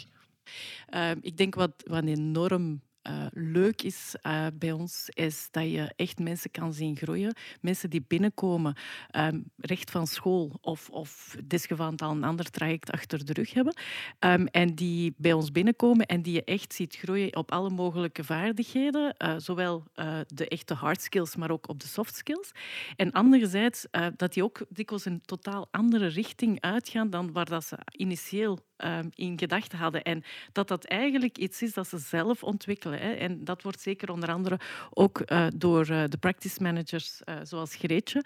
Uh, 0.95 1.11
ik 1.21 1.37
denk 1.37 1.55
wat, 1.55 1.73
wat 1.87 2.05
enorm 2.05 2.81
uh, 3.09 3.27
leuk 3.31 3.83
is 3.83 4.15
uh, 4.23 4.47
bij 4.55 4.73
ons, 4.73 5.09
is 5.09 5.49
dat 5.51 5.71
je 5.71 5.93
echt 5.97 6.19
mensen 6.19 6.51
kan 6.51 6.73
zien 6.73 6.97
groeien. 6.97 7.35
Mensen 7.61 7.91
die 7.91 8.05
binnenkomen, 8.09 8.77
um, 9.17 9.45
recht 9.57 9.91
van 9.91 10.07
school 10.07 10.59
of, 10.61 10.91
of 10.91 11.37
desgevallen 11.45 11.97
al 11.97 12.11
een 12.11 12.25
ander 12.25 12.51
traject 12.51 12.91
achter 12.91 13.25
de 13.25 13.33
rug 13.33 13.53
hebben. 13.53 13.75
Um, 14.21 14.47
en 14.47 14.75
die 14.75 15.15
bij 15.17 15.33
ons 15.33 15.53
binnenkomen 15.53 16.07
en 16.07 16.23
die 16.23 16.35
je 16.35 16.45
echt 16.45 16.75
ziet 16.75 16.97
groeien 16.97 17.37
op 17.37 17.53
alle 17.53 17.71
mogelijke 17.71 18.25
vaardigheden. 18.25 19.15
Uh, 19.19 19.35
zowel 19.37 19.85
de 20.27 20.49
echte 20.49 20.75
hard 20.75 21.03
skills, 21.03 21.37
maar 21.37 21.51
ook 21.51 21.69
op 21.69 21.81
de 21.81 21.87
soft 21.87 22.15
skills. 22.15 22.51
En 22.97 23.13
anderzijds 23.13 23.87
dat 24.17 24.33
die 24.33 24.45
ook 24.45 24.65
dikwijls 24.69 25.05
een 25.05 25.21
totaal 25.25 25.69
andere 25.71 26.07
richting 26.07 26.61
uitgaan 26.61 27.11
dan 27.11 27.33
waar 27.33 27.49
dat 27.49 27.65
ze 27.65 27.79
initieel 27.97 28.59
um, 28.77 29.11
in 29.15 29.39
gedachten 29.39 29.79
hadden. 29.79 30.03
En 30.03 30.23
dat 30.53 30.69
dat 30.69 30.85
eigenlijk 30.85 31.39
iets 31.39 31.63
is 31.63 31.73
dat 31.73 31.89
ze 31.89 31.99
zelf 31.99 32.43
ontwikkelen. 32.43 32.92
En 33.01 33.45
dat 33.45 33.63
wordt 33.63 33.81
zeker 33.81 34.11
onder 34.11 34.29
andere 34.29 34.61
ook 34.91 35.23
uh, 35.27 35.47
door 35.55 35.91
uh, 35.91 36.05
de 36.09 36.17
practice 36.17 36.63
managers 36.63 37.21
uh, 37.25 37.35
zoals 37.43 37.75
Greetje 37.75 38.25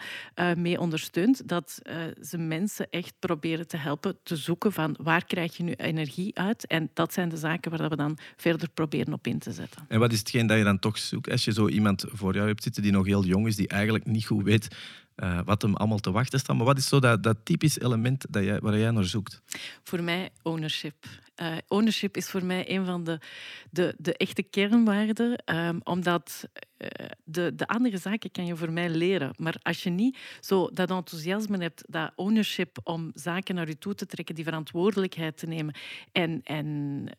mee 0.57 0.81
ondersteund. 0.81 1.49
Dat 1.49 1.81
ze 2.21 2.38
mensen 2.38 2.87
echt 2.90 3.14
proberen 3.19 3.69
te 3.69 3.76
helpen 3.76 4.19
te 4.23 4.37
zoeken 4.37 4.73
van 4.73 4.97
waar 5.02 5.25
krijg 5.25 5.57
je 5.57 5.62
nu 5.62 5.73
energie 5.73 6.38
uit. 6.38 6.67
En 6.67 6.90
dat 6.95 7.12
zijn 7.12 7.29
de 7.29 7.37
zaken 7.37 7.71
waar 7.76 7.88
we 7.88 7.97
dan 7.97 8.19
verder 8.37 8.69
proberen 8.71 9.12
op 9.12 9.26
in 9.26 9.38
te 9.38 9.52
zetten. 9.52 9.85
En 9.88 9.99
wat 9.99 10.12
is 10.12 10.19
hetgeen 10.19 10.47
dat 10.47 10.59
je 10.59 10.64
dan 10.64 10.79
toch 10.79 10.99
zoekt 10.99 11.31
als 11.31 11.45
je 11.45 11.52
zo 11.52 11.69
iemand 11.69 12.05
voor 12.09 12.35
jou 12.35 12.47
hebt 12.47 12.62
zitten 12.62 12.83
die 12.83 12.93
nog 12.93 13.07
heel 13.07 13.25
jong 13.25 13.47
is, 13.47 13.57
die 13.57 13.69
eigenlijk 13.69 14.07
niet 14.07 14.26
goed 14.26 14.45
weet 14.45 14.69
uh, 15.16 15.40
wat 15.44 15.62
hem 15.62 15.76
allemaal 15.76 15.99
te 15.99 16.11
wachten 16.11 16.38
staat. 16.38 16.56
Maar 16.56 16.66
wat 16.66 16.78
is 16.78 16.88
zo 16.88 17.00
dat, 17.00 17.23
dat 17.23 17.37
typisch 17.42 17.78
element 17.78 18.26
dat 18.30 18.44
jij, 18.44 18.61
waar 18.61 18.78
jij 18.78 18.90
naar 18.90 19.04
zoekt? 19.04 19.42
Voor 19.82 20.02
mij 20.02 20.30
ownership. 20.42 20.94
Uh, 21.42 21.56
ownership 21.68 22.16
is 22.16 22.30
voor 22.30 22.44
mij 22.44 22.70
een 22.70 22.85
van 22.85 23.04
de, 23.04 23.18
de, 23.70 23.94
de 23.99 24.16
echte 24.16 24.42
kernwaarden, 24.42 25.42
um, 25.44 25.80
omdat 25.85 26.49
de, 27.25 27.54
de 27.54 27.66
andere 27.66 27.99
zaken 27.99 28.30
kan 28.30 28.47
je 28.47 28.56
voor 28.56 28.73
mij 28.73 28.88
leren. 28.88 29.35
Maar 29.37 29.56
als 29.62 29.83
je 29.83 29.90
niet 29.90 30.18
zo 30.40 30.71
dat 30.73 30.90
enthousiasme 30.90 31.59
hebt, 31.59 31.85
dat 31.88 32.12
ownership 32.16 32.78
om 32.83 33.11
zaken 33.14 33.54
naar 33.54 33.68
je 33.68 33.78
toe 33.78 33.95
te 33.95 34.06
trekken, 34.06 34.35
die 34.35 34.45
verantwoordelijkheid 34.45 35.37
te 35.37 35.47
nemen. 35.47 35.75
En, 36.12 36.40
en 36.45 36.66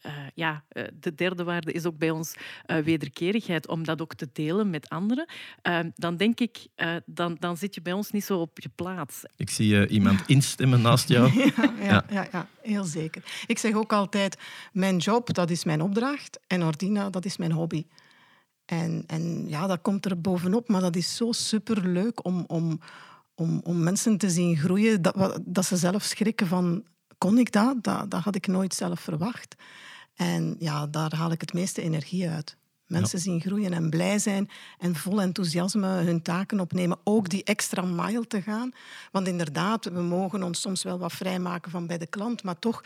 uh, 0.06 0.12
ja, 0.34 0.64
de 1.00 1.16
derde 1.16 1.44
waarde 1.44 1.72
is 1.72 1.86
ook 1.86 1.98
bij 1.98 2.10
ons 2.10 2.34
wederkerigheid, 2.84 3.68
om 3.68 3.84
dat 3.84 4.02
ook 4.02 4.14
te 4.14 4.30
delen 4.34 4.70
met 4.70 4.90
anderen. 4.90 5.26
Ehm, 5.62 5.90
dan 5.96 6.18
denk 6.18 6.40
ik, 6.40 6.68
dan, 7.06 7.38
dan 7.40 7.58
zit 7.58 7.76
je 7.76 7.82
bij 7.82 7.94
ons 7.94 8.12
niet 8.12 8.24
zo 8.24 8.40
op 8.40 8.60
je 8.60 8.70
plaats. 8.76 9.24
Ik 9.36 9.50
zie 9.50 9.88
iemand 9.88 10.24
instemmen 10.28 10.82
naast 10.82 11.10
jou. 11.10 11.32
ja, 11.58 11.74
ja, 11.82 12.06
ja. 12.10 12.28
ja, 12.32 12.48
heel 12.62 12.84
zeker. 12.84 13.24
Ik 13.48 13.58
zeg 13.58 13.74
ook 13.74 13.94
al 13.94 14.08
altijd, 14.08 14.38
mijn 14.74 14.98
job, 14.98 15.34
dat 15.34 15.50
is 15.50 15.64
mijn 15.64 15.82
opdracht. 15.82 16.40
En 16.48 16.64
Ordina, 16.64 17.10
dat 17.10 17.26
is 17.26 17.38
mijn 17.38 17.52
hobby. 17.52 17.86
En, 18.68 19.04
en 19.08 19.50
ja, 19.50 19.68
dat 19.68 19.82
komt 19.82 20.06
er 20.06 20.22
bovenop. 20.22 20.68
Maar 20.68 20.82
dat 20.82 20.96
is 20.96 21.16
zo 21.16 21.32
superleuk 21.32 22.26
om, 22.26 22.44
om, 22.48 22.80
om, 23.36 23.62
om 23.64 23.84
mensen 23.84 24.18
te 24.18 24.30
zien 24.30 24.58
groeien. 24.58 25.02
Dat, 25.02 25.40
dat 25.46 25.66
ze 25.66 25.78
zelf 25.78 26.04
schrikken 26.04 26.48
van, 26.48 26.84
kon 27.18 27.38
ik 27.38 27.52
dat? 27.52 27.84
dat? 27.84 28.12
Dat 28.12 28.22
had 28.22 28.36
ik 28.36 28.48
nooit 28.48 28.74
zelf 28.74 29.00
verwacht. 29.00 29.56
En 30.16 30.56
ja, 30.60 30.88
daar 30.88 31.16
haal 31.16 31.32
ik 31.32 31.42
het 31.42 31.54
meeste 31.54 31.82
energie 31.82 32.30
uit. 32.30 32.58
Mensen 32.88 33.20
zien 33.20 33.42
groeien 33.42 33.74
en 33.74 33.90
blij 33.90 34.20
zijn 34.20 34.50
en 34.80 34.96
vol 34.96 35.22
enthousiasme 35.22 35.88
hun 35.88 36.22
taken 36.22 36.60
opnemen. 36.60 36.98
Ook 37.04 37.30
die 37.30 37.44
extra 37.44 37.82
mile 37.82 38.28
te 38.28 38.42
gaan. 38.42 38.72
Want 39.12 39.28
inderdaad, 39.28 39.86
we 39.86 40.02
mogen 40.02 40.44
ons 40.44 40.62
soms 40.62 40.84
wel 40.84 41.00
wat 41.00 41.14
vrijmaken 41.14 41.72
van 41.72 41.88
bij 41.88 41.98
de 41.98 42.08
klant, 42.08 42.44
maar 42.44 42.60
toch 42.60 42.84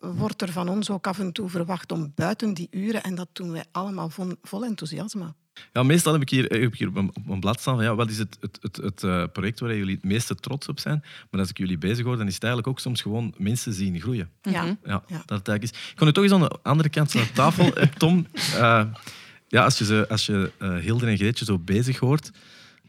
wordt 0.00 0.42
er 0.42 0.52
van 0.52 0.68
ons 0.68 0.90
ook 0.90 1.06
af 1.06 1.18
en 1.18 1.32
toe 1.32 1.48
verwacht 1.48 1.92
om 1.92 2.12
buiten 2.14 2.54
die 2.54 2.68
uren, 2.70 3.02
en 3.02 3.14
dat 3.14 3.28
doen 3.32 3.52
wij 3.52 3.64
allemaal 3.72 4.10
vol, 4.42 4.64
enthousiasme. 4.64 5.34
Ja, 5.72 5.82
meestal 5.82 6.12
heb 6.12 6.22
ik 6.22 6.28
hier, 6.28 6.44
heb 6.44 6.62
ik 6.62 6.78
hier 6.78 6.88
op, 6.88 6.96
een, 6.96 7.40
blad 7.40 7.60
staan 7.60 7.74
van 7.74 7.84
ja, 7.84 7.94
wat 7.94 8.10
is 8.10 8.18
het, 8.18 8.36
het, 8.40 8.58
het, 8.60 8.76
het 8.76 9.02
uh, 9.02 9.24
project 9.32 9.60
waar 9.60 9.76
jullie 9.76 9.94
het 9.94 10.04
meeste 10.04 10.34
trots 10.34 10.68
op 10.68 10.80
zijn. 10.80 11.04
Maar 11.30 11.40
als 11.40 11.50
ik 11.50 11.58
jullie 11.58 11.78
bezig 11.78 12.04
hoor, 12.04 12.16
dan 12.16 12.26
is 12.26 12.34
het 12.34 12.42
eigenlijk 12.42 12.72
ook 12.72 12.80
soms 12.80 13.02
gewoon 13.02 13.34
mensen 13.36 13.72
zien 13.72 14.00
groeien. 14.00 14.30
Ja. 14.42 14.64
ja, 14.84 15.02
ja. 15.06 15.22
Dat 15.26 15.46
het 15.46 15.62
is. 15.62 15.70
Ik 15.70 15.92
kan 15.94 16.06
nu 16.06 16.12
toch 16.12 16.24
eens 16.24 16.32
aan 16.32 16.40
de 16.40 16.58
andere 16.62 16.88
kant 16.88 17.10
van 17.10 17.20
de 17.20 17.32
tafel, 17.32 17.72
Tom. 17.98 18.26
Uh, 18.54 18.84
ja, 19.48 19.64
als 19.64 19.78
je, 19.78 19.84
ze, 19.84 20.06
als 20.08 20.26
je 20.26 20.52
uh, 20.58 20.76
Hilde 20.76 21.06
en 21.06 21.16
Greetje 21.16 21.44
zo 21.44 21.58
bezig 21.58 21.98
hoort, 21.98 22.30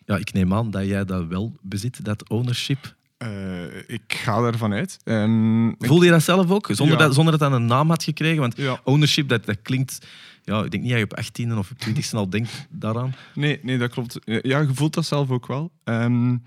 ja, 0.06 0.18
ik 0.18 0.34
neem 0.34 0.54
aan 0.54 0.72
dat 0.72 0.86
jij 0.86 1.06
dat 1.06 1.28
wel 1.28 1.56
bezit, 1.62 2.06
dat 2.06 2.30
ownership. 2.30 2.96
Uh, 3.18 3.78
ik 3.88 4.04
ga 4.08 4.42
daarvan 4.42 4.74
uit. 4.74 4.98
Um, 5.04 5.76
Voelde 5.80 6.06
je 6.06 6.12
dat 6.12 6.24
zelf 6.24 6.52
ook? 6.52 6.68
Zonder, 6.72 6.98
dat, 6.98 7.14
zonder 7.14 7.38
dat 7.38 7.50
dat 7.50 7.60
een 7.60 7.66
naam 7.66 7.90
had 7.90 8.04
gekregen? 8.04 8.40
Want 8.40 8.58
ja. 8.58 8.80
ownership, 8.84 9.30
dat, 9.30 9.46
dat 9.46 9.62
klinkt... 9.62 10.08
Ja, 10.44 10.64
ik 10.64 10.72
denk 10.72 10.84
niet 10.84 10.92
dat 10.92 11.00
je 11.00 11.06
op 11.06 11.14
18 11.14 11.58
of 11.58 11.72
20 11.78 12.14
al 12.14 12.30
denkt 12.30 12.68
daaraan. 12.70 13.16
Nee, 13.34 13.60
nee, 13.62 13.78
dat 13.78 13.92
klopt. 13.92 14.20
Ja, 14.24 14.60
je 14.60 14.74
voelt 14.74 14.94
dat 14.94 15.06
zelf 15.06 15.30
ook 15.30 15.48
wel. 15.48 15.72
Um, 15.84 16.44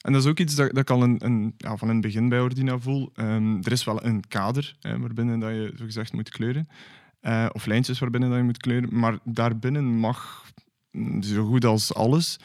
en 0.00 0.12
dat 0.12 0.22
is 0.22 0.30
ook 0.30 0.38
iets 0.38 0.54
dat, 0.54 0.68
dat 0.68 0.78
ik 0.78 0.90
al 0.90 1.02
een, 1.02 1.24
een, 1.24 1.54
ja, 1.56 1.76
van 1.76 1.88
in 1.88 1.94
het 1.94 2.04
begin 2.04 2.28
bij 2.28 2.40
Ordina 2.40 2.78
voel. 2.78 3.12
Um, 3.16 3.58
er 3.62 3.72
is 3.72 3.84
wel 3.84 4.04
een 4.04 4.24
kader 4.28 4.76
hè, 4.80 4.98
waarbinnen 4.98 5.40
dat 5.40 5.50
je 5.50 5.72
zogezegd 5.76 6.12
moet 6.12 6.28
kleuren. 6.28 6.68
Uh, 7.22 7.46
of 7.52 7.66
lijntjes 7.66 7.98
waarbinnen 7.98 8.28
dat 8.28 8.38
je 8.38 8.44
moet 8.44 8.58
kleuren. 8.58 8.98
Maar 8.98 9.18
daarbinnen 9.24 9.84
mag 9.84 10.44
zo 11.20 11.46
goed 11.46 11.64
als 11.64 11.94
alles 11.94 12.38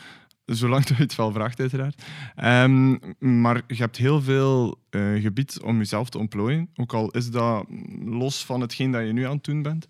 Zolang 0.45 0.87
je 0.87 0.93
het 0.93 1.15
wel 1.15 1.31
vraagt, 1.31 1.59
uiteraard. 1.59 2.03
Um, 2.43 2.99
maar 3.19 3.61
je 3.67 3.75
hebt 3.75 3.97
heel 3.97 4.21
veel 4.21 4.79
uh, 4.89 5.21
gebied 5.21 5.61
om 5.61 5.77
jezelf 5.77 6.09
te 6.09 6.17
ontplooien. 6.17 6.69
Ook 6.75 6.93
al 6.93 7.11
is 7.11 7.31
dat 7.31 7.65
los 8.05 8.45
van 8.45 8.61
hetgeen 8.61 8.91
dat 8.91 9.05
je 9.05 9.13
nu 9.13 9.23
aan 9.23 9.35
het 9.35 9.43
doen 9.43 9.61
bent. 9.61 9.85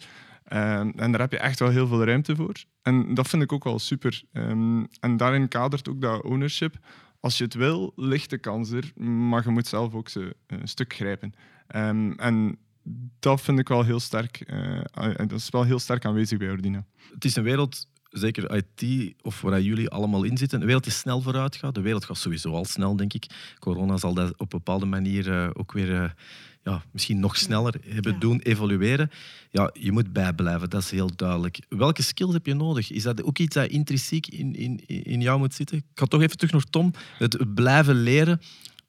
Um, 0.54 0.94
en 0.96 1.12
daar 1.12 1.20
heb 1.20 1.32
je 1.32 1.38
echt 1.38 1.60
wel 1.60 1.70
heel 1.70 1.88
veel 1.88 2.06
ruimte 2.06 2.36
voor. 2.36 2.54
En 2.82 3.14
dat 3.14 3.28
vind 3.28 3.44
ik 3.44 3.52
ook 3.52 3.64
wel 3.64 3.80
super. 3.80 4.24
Um, 4.32 4.88
en 5.00 5.18
daarin 5.18 5.48
kadert 5.48 5.90
ook 5.90 6.02
dat 6.02 6.24
ownership. 6.24 6.76
Als 7.20 7.38
je 7.38 7.44
het 7.44 7.54
wil, 7.54 7.94
ligt 7.96 8.30
de 8.30 8.38
kans 8.38 8.72
er. 8.72 8.92
Maar 9.04 9.44
je 9.44 9.50
moet 9.50 9.68
zelf 9.68 9.94
ook 9.94 10.10
ze 10.10 10.36
een 10.48 10.68
stuk 10.68 10.94
grijpen. 10.94 11.34
en 11.68 12.58
dat 13.20 13.42
vind 13.42 13.60
ik 13.60 13.68
wel 13.68 13.84
heel 13.84 14.00
sterk. 14.00 14.44
Uh, 14.48 15.16
dat 15.16 15.32
is 15.32 15.50
wel 15.50 15.64
heel 15.64 15.80
sterk 15.80 16.06
aanwezig 16.06 16.38
bij 16.38 16.50
Ordina. 16.50 16.86
Het 17.14 17.26
is 17.26 17.36
een 17.36 17.44
wereld 17.44 17.88
zeker 18.14 18.56
IT 18.56 19.14
of 19.22 19.42
waar 19.42 19.62
jullie 19.62 19.90
allemaal 19.90 20.24
in 20.24 20.38
zitten, 20.38 20.60
de 20.60 20.66
wereld 20.66 20.86
is 20.86 20.98
snel 20.98 21.22
vooruit 21.22 21.56
gaat. 21.56 21.76
De 21.76 21.82
wereld 21.82 22.06
gaat 22.06 22.18
sowieso 22.18 22.52
al 22.52 22.66
snel, 22.66 22.96
denk 22.96 23.14
ik. 23.14 23.26
Corona 23.60 23.98
zal 23.98 24.14
dat 24.14 24.32
op 24.32 24.40
een 24.40 24.48
bepaalde 24.48 24.86
manier 24.86 25.28
uh, 25.28 25.50
ook 25.54 25.72
weer 25.72 25.90
uh, 25.90 26.10
ja, 26.64 26.84
misschien 26.92 27.20
nog 27.20 27.38
sneller 27.38 27.76
hebben 27.88 28.20
doen 28.20 28.40
evolueren. 28.40 29.12
Ja, 29.50 29.70
je 29.74 29.92
moet 29.92 30.14
bijblijven, 30.14 30.70
dat 30.70 30.82
is 30.82 30.92
heel 30.92 31.16
duidelijk. 31.16 31.60
Welke 31.70 32.02
skills 32.02 32.34
heb 32.34 32.46
je 32.46 32.54
nodig? 32.54 32.92
Is 32.92 33.04
dat 33.04 33.24
ook 33.24 33.38
iets 33.38 33.56
dat 33.56 33.70
intrinsiek 33.70 34.28
in, 34.28 34.56
in, 34.56 34.86
in 34.86 35.22
jou 35.22 35.40
moet 35.40 35.54
zitten? 35.54 35.78
Ik 35.78 35.84
ga 35.94 36.06
toch 36.06 36.22
even 36.22 36.38
terug 36.38 36.52
naar 36.52 36.70
Tom. 36.70 36.92
Het 37.18 37.54
blijven 37.54 37.96
leren. 37.96 38.42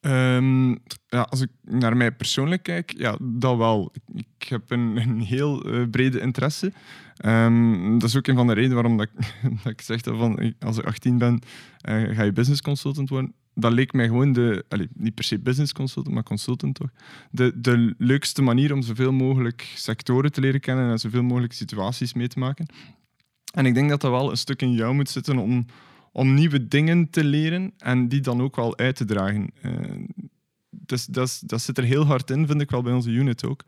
Um, 0.06 0.78
ja, 1.06 1.20
als 1.20 1.40
ik 1.40 1.48
naar 1.62 1.96
mij 1.96 2.12
persoonlijk 2.12 2.62
kijk, 2.62 2.94
ja, 2.96 3.18
dat 3.20 3.56
wel. 3.56 3.92
Ik, 4.14 4.48
heb 4.48 4.70
een, 4.70 4.96
een 4.96 5.20
heel 5.20 5.74
uh, 5.74 5.88
brede 5.90 6.20
interesse. 6.20 6.72
Um, 7.24 7.98
dat 7.98 8.08
is 8.08 8.16
ook 8.16 8.26
een 8.26 8.36
van 8.36 8.46
de 8.46 8.52
redenen 8.52 8.74
waarom 8.74 8.96
dat 8.96 9.08
ik, 9.08 9.34
dat 9.62 9.72
ik 9.72 9.80
zeg 9.80 10.00
dat 10.00 10.16
van, 10.16 10.54
als 10.58 10.78
ik 10.78 10.84
18 10.84 11.18
ben, 11.18 11.40
uh, 11.88 12.16
ga 12.16 12.22
je 12.22 12.32
business 12.32 12.62
consultant 12.62 13.08
worden. 13.08 13.34
Dat 13.54 13.72
leek 13.72 13.92
mij 13.92 14.06
gewoon 14.06 14.32
de, 14.32 14.64
allez, 14.68 14.86
niet 14.94 15.14
per 15.14 15.24
se 15.24 15.38
business 15.38 15.72
consultant, 15.72 16.14
maar 16.14 16.24
consultant 16.24 16.74
toch, 16.74 16.90
de, 17.30 17.52
de 17.54 17.94
leukste 17.98 18.42
manier 18.42 18.72
om 18.72 18.82
zoveel 18.82 19.12
mogelijk 19.12 19.72
sectoren 19.74 20.32
te 20.32 20.40
leren 20.40 20.60
kennen 20.60 20.90
en 20.90 20.98
zoveel 20.98 21.22
mogelijk 21.22 21.52
situaties 21.52 22.14
mee 22.14 22.28
te 22.28 22.38
maken. 22.38 22.66
En 23.52 23.66
ik 23.66 23.74
denk 23.74 23.88
dat 23.88 24.00
dat 24.00 24.10
wel 24.10 24.30
een 24.30 24.36
stuk 24.36 24.62
in 24.62 24.72
jou 24.72 24.94
moet 24.94 25.10
zitten 25.10 25.38
om, 25.38 25.66
om 26.14 26.34
nieuwe 26.34 26.68
dingen 26.68 27.10
te 27.10 27.24
leren 27.24 27.72
en 27.78 28.08
die 28.08 28.20
dan 28.20 28.42
ook 28.42 28.56
wel 28.56 28.78
uit 28.78 28.96
te 28.96 29.04
dragen. 29.04 29.50
Uh, 29.62 30.06
dus 30.70 31.06
dat, 31.06 31.42
dat 31.46 31.62
zit 31.62 31.78
er 31.78 31.84
heel 31.84 32.04
hard 32.04 32.30
in, 32.30 32.46
vind 32.46 32.60
ik 32.60 32.70
wel 32.70 32.82
bij 32.82 32.92
onze 32.92 33.10
unit 33.10 33.44
ook. 33.46 33.64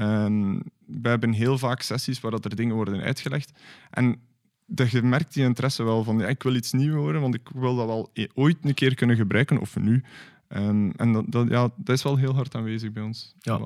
Um, 0.00 0.62
we 0.86 1.08
hebben 1.08 1.32
heel 1.32 1.58
vaak 1.58 1.82
sessies 1.82 2.20
waar 2.20 2.30
dat 2.30 2.44
er 2.44 2.56
dingen 2.56 2.74
worden 2.74 3.00
uitgelegd. 3.00 3.52
En 3.90 4.20
dat 4.66 4.90
je 4.90 5.02
merkt 5.02 5.34
die 5.34 5.44
interesse 5.44 5.82
wel 5.82 6.04
van, 6.04 6.18
ja, 6.18 6.26
ik 6.26 6.42
wil 6.42 6.54
iets 6.54 6.72
nieuws 6.72 6.94
horen, 6.94 7.20
want 7.20 7.34
ik 7.34 7.48
wil 7.54 7.76
dat 7.76 7.86
wel 7.86 8.10
e- 8.12 8.26
ooit 8.34 8.56
een 8.62 8.74
keer 8.74 8.94
kunnen 8.94 9.16
gebruiken, 9.16 9.58
of 9.58 9.76
nu. 9.78 10.02
Um, 10.48 10.92
en 10.96 11.12
dat, 11.12 11.24
dat, 11.28 11.48
ja, 11.48 11.70
dat 11.76 11.96
is 11.96 12.02
wel 12.02 12.16
heel 12.16 12.34
hard 12.34 12.54
aanwezig 12.54 12.92
bij 12.92 13.02
ons. 13.02 13.34
Ja. 13.38 13.60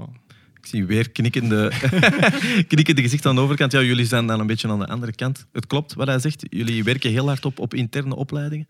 Ik 0.65 0.71
zie 0.71 0.85
weer 0.85 1.11
knikkende, 1.11 1.73
knikkende 2.69 3.03
gezicht 3.03 3.27
aan 3.27 3.35
de 3.35 3.41
overkant. 3.41 3.73
Ja, 3.73 3.83
jullie 3.83 4.07
zijn 4.07 4.27
dan 4.27 4.41
een 4.41 4.47
beetje 4.47 4.69
aan 4.69 4.79
de 4.79 4.87
andere 4.87 5.13
kant. 5.13 5.47
Het 5.53 5.67
klopt 5.67 5.95
wat 5.95 6.07
hij 6.07 6.19
zegt. 6.19 6.47
Jullie 6.51 6.85
werken 6.85 7.11
heel 7.11 7.27
hard 7.27 7.45
op, 7.45 7.59
op 7.59 7.75
interne 7.75 8.15
opleidingen. 8.17 8.69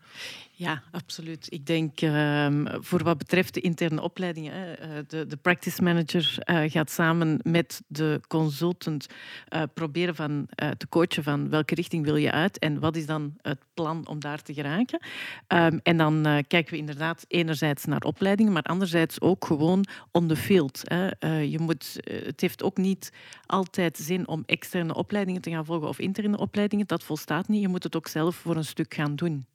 Ja, 0.57 0.83
absoluut. 0.91 1.47
Ik 1.49 1.65
denk 1.65 2.01
uh, 2.01 2.47
voor 2.65 3.03
wat 3.03 3.17
betreft 3.17 3.53
de 3.53 3.59
interne 3.61 4.01
opleidingen, 4.01 4.79
eh, 4.79 4.89
de, 5.07 5.25
de 5.25 5.37
practice 5.37 5.83
manager 5.83 6.37
uh, 6.45 6.71
gaat 6.71 6.91
samen 6.91 7.39
met 7.43 7.81
de 7.87 8.21
consultant 8.27 9.07
uh, 9.49 9.61
proberen 9.73 10.15
van, 10.15 10.47
te 10.77 10.87
coachen 10.89 11.23
van 11.23 11.49
welke 11.49 11.75
richting 11.75 12.05
wil 12.05 12.15
je 12.15 12.31
uit 12.31 12.59
en 12.59 12.79
wat 12.79 12.95
is 12.95 13.05
dan 13.05 13.33
het 13.41 13.59
plan 13.73 14.07
om 14.07 14.19
daar 14.19 14.41
te 14.41 14.53
geraken. 14.53 14.99
Um, 15.47 15.79
en 15.83 15.97
dan 15.97 16.43
kijken 16.47 16.73
we 16.73 16.77
inderdaad 16.77 17.25
enerzijds 17.27 17.85
naar 17.85 18.01
opleidingen, 18.01 18.51
maar 18.51 18.63
anderzijds 18.63 19.21
ook 19.21 19.45
gewoon 19.45 19.85
on 20.11 20.27
the 20.27 20.35
field. 20.35 20.81
Hè. 20.83 21.37
je 21.39 21.59
moet, 21.59 21.97
het 22.03 22.41
heeft 22.41 22.63
ook 22.63 22.77
niet 22.77 23.11
altijd 23.45 23.97
zin 23.97 24.27
om 24.27 24.43
externe 24.45 24.95
opleidingen 24.95 25.41
te 25.41 25.49
gaan 25.49 25.65
volgen 25.65 25.87
of 25.87 25.99
interne 25.99 26.37
opleidingen. 26.37 26.87
Dat 26.87 27.03
volstaat 27.03 27.47
niet. 27.47 27.61
Je 27.61 27.67
moet 27.67 27.83
het 27.83 27.95
ook 27.95 28.07
zelf 28.07 28.35
voor 28.35 28.55
een 28.55 28.65
stuk 28.65 28.93
gaan 28.93 29.15
doen. 29.15 29.45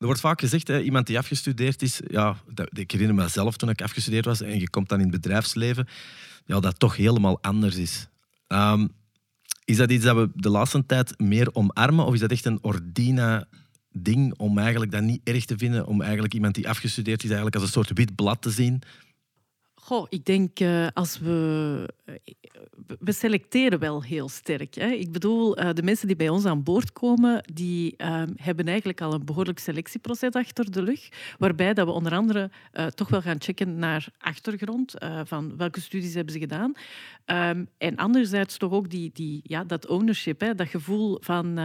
Er 0.00 0.06
wordt 0.06 0.20
vaak 0.20 0.40
gezegd, 0.40 0.68
hè, 0.68 0.80
iemand 0.80 1.06
die 1.06 1.18
afgestudeerd 1.18 1.82
is, 1.82 2.00
ja, 2.08 2.36
ik 2.72 2.90
herinner 2.90 3.16
me 3.16 3.28
zelf 3.28 3.56
toen 3.56 3.68
ik 3.68 3.82
afgestudeerd 3.82 4.24
was 4.24 4.40
en 4.40 4.60
je 4.60 4.70
komt 4.70 4.88
dan 4.88 4.98
in 4.98 5.10
het 5.10 5.20
bedrijfsleven, 5.20 5.88
ja, 6.44 6.60
dat 6.60 6.78
toch 6.78 6.96
helemaal 6.96 7.42
anders 7.42 7.76
is. 7.76 8.08
Um, 8.48 8.88
is 9.64 9.76
dat 9.76 9.90
iets 9.90 10.04
dat 10.04 10.16
we 10.16 10.30
de 10.34 10.48
laatste 10.48 10.86
tijd 10.86 11.18
meer 11.18 11.54
omarmen 11.54 12.04
of 12.04 12.14
is 12.14 12.20
dat 12.20 12.30
echt 12.30 12.44
een 12.44 12.58
ordina 12.62 13.48
ding 13.92 14.38
om 14.38 14.58
eigenlijk 14.58 14.90
dat 14.90 15.02
niet 15.02 15.20
erg 15.24 15.44
te 15.44 15.58
vinden, 15.58 15.86
om 15.86 16.02
eigenlijk 16.02 16.34
iemand 16.34 16.54
die 16.54 16.68
afgestudeerd 16.68 17.18
is 17.18 17.26
eigenlijk 17.26 17.56
als 17.56 17.64
een 17.64 17.72
soort 17.72 17.90
wit 17.94 18.14
blad 18.14 18.42
te 18.42 18.50
zien? 18.50 18.82
Goh, 19.82 20.06
ik 20.08 20.24
denk 20.24 20.60
uh, 20.60 20.86
als 20.92 21.18
we 21.18 21.88
we 22.98 23.12
selecteren 23.12 23.78
wel 23.78 24.02
heel 24.02 24.28
sterk. 24.28 24.74
Hè. 24.74 24.86
Ik 24.86 25.12
bedoel, 25.12 25.60
uh, 25.60 25.70
de 25.72 25.82
mensen 25.82 26.06
die 26.06 26.16
bij 26.16 26.28
ons 26.28 26.44
aan 26.44 26.62
boord 26.62 26.92
komen, 26.92 27.42
die 27.52 27.94
uh, 27.96 28.22
hebben 28.36 28.66
eigenlijk 28.66 29.00
al 29.00 29.12
een 29.14 29.24
behoorlijk 29.24 29.58
selectieproces 29.58 30.32
achter 30.32 30.70
de 30.70 30.84
rug, 30.84 31.08
waarbij 31.38 31.74
dat 31.74 31.86
we 31.86 31.92
onder 31.92 32.12
andere 32.12 32.50
toch 32.94 33.08
wel 33.08 33.20
gaan 33.20 33.40
checken 33.40 33.78
naar 33.78 34.08
achtergrond, 34.18 34.94
van 35.24 35.56
welke 35.56 35.80
studies 35.80 36.14
hebben 36.14 36.32
ze 36.32 36.38
gedaan. 36.38 36.72
Um, 37.26 37.68
en 37.78 37.96
anderzijds 37.96 38.56
toch 38.56 38.72
ook 38.72 38.90
die, 38.90 39.10
die, 39.12 39.40
ja, 39.42 39.64
dat 39.64 39.86
ownership, 39.86 40.40
hè, 40.40 40.54
dat 40.54 40.68
gevoel 40.68 41.18
van, 41.20 41.58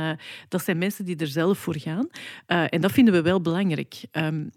dat 0.47 0.63
zijn 0.63 0.77
mensen 0.77 1.05
die 1.05 1.15
er 1.15 1.27
zelf 1.27 1.57
voor 1.57 1.77
gaan. 1.77 2.07
en 2.45 2.81
dat 2.81 2.91
vinden 2.91 3.13
we 3.13 3.21
wel 3.21 3.41
belangrijk. 3.41 4.03
Um, 4.11 4.51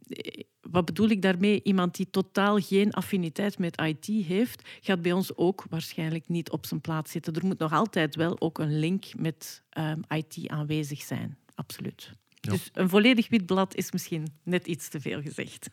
wat 0.70 0.84
bedoel 0.84 1.08
ik 1.08 1.22
daarmee? 1.22 1.60
Iemand 1.62 1.96
die 1.96 2.10
totaal 2.10 2.58
geen 2.58 2.92
affiniteit 2.92 3.58
met 3.58 3.80
IT 3.80 4.06
heeft, 4.26 4.68
gaat 4.80 5.02
bij 5.02 5.12
ons 5.12 5.36
ook 5.36 5.64
waarschijnlijk 5.70 6.28
niet 6.28 6.50
op 6.50 6.66
zijn 6.66 6.80
plaats 6.80 7.12
zitten. 7.12 7.34
Er 7.34 7.46
moet 7.46 7.58
nog 7.58 7.72
altijd 7.72 8.16
wel 8.16 8.40
ook 8.40 8.58
een 8.58 8.78
link 8.78 9.04
met 9.16 9.62
um, 9.78 10.02
IT 10.08 10.48
aanwezig 10.48 11.02
zijn. 11.02 11.36
Absoluut. 11.54 12.12
Dus 12.40 12.70
een 12.72 12.88
volledig 12.88 13.28
wit 13.28 13.46
blad 13.46 13.74
is 13.74 13.92
misschien 13.92 14.26
net 14.42 14.66
iets 14.66 14.88
te 14.88 15.00
veel 15.00 15.22
gezegd. 15.22 15.68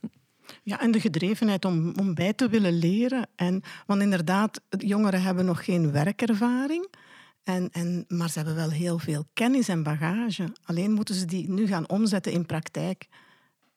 Ja, 0.64 0.82
en 0.82 0.92
de 0.92 1.00
gedrevenheid 1.00 1.66
om, 1.66 1.94
om 2.00 2.14
bij 2.14 2.34
te 2.34 2.50
willen 2.50 2.78
leren. 2.78 3.28
En, 3.36 3.62
want 3.86 4.02
inderdaad, 4.02 4.62
jongeren 4.78 5.22
hebben 5.22 5.46
nog 5.46 5.66
geen 5.66 5.92
werkervaring. 5.92 6.88
En, 7.44 7.70
en, 7.72 8.06
maar 8.08 8.30
ze 8.30 8.38
hebben 8.38 8.56
wel 8.56 8.70
heel 8.70 9.00
veel 9.00 9.26
kennis 9.34 9.68
en 9.68 9.84
bagage. 9.84 10.54
Alleen 10.64 10.92
moeten 10.92 11.16
ze 11.16 11.26
die 11.26 11.50
nu 11.50 11.68
gaan 11.68 11.90
omzetten 11.90 12.32
in 12.32 12.46
praktijk. 12.46 13.08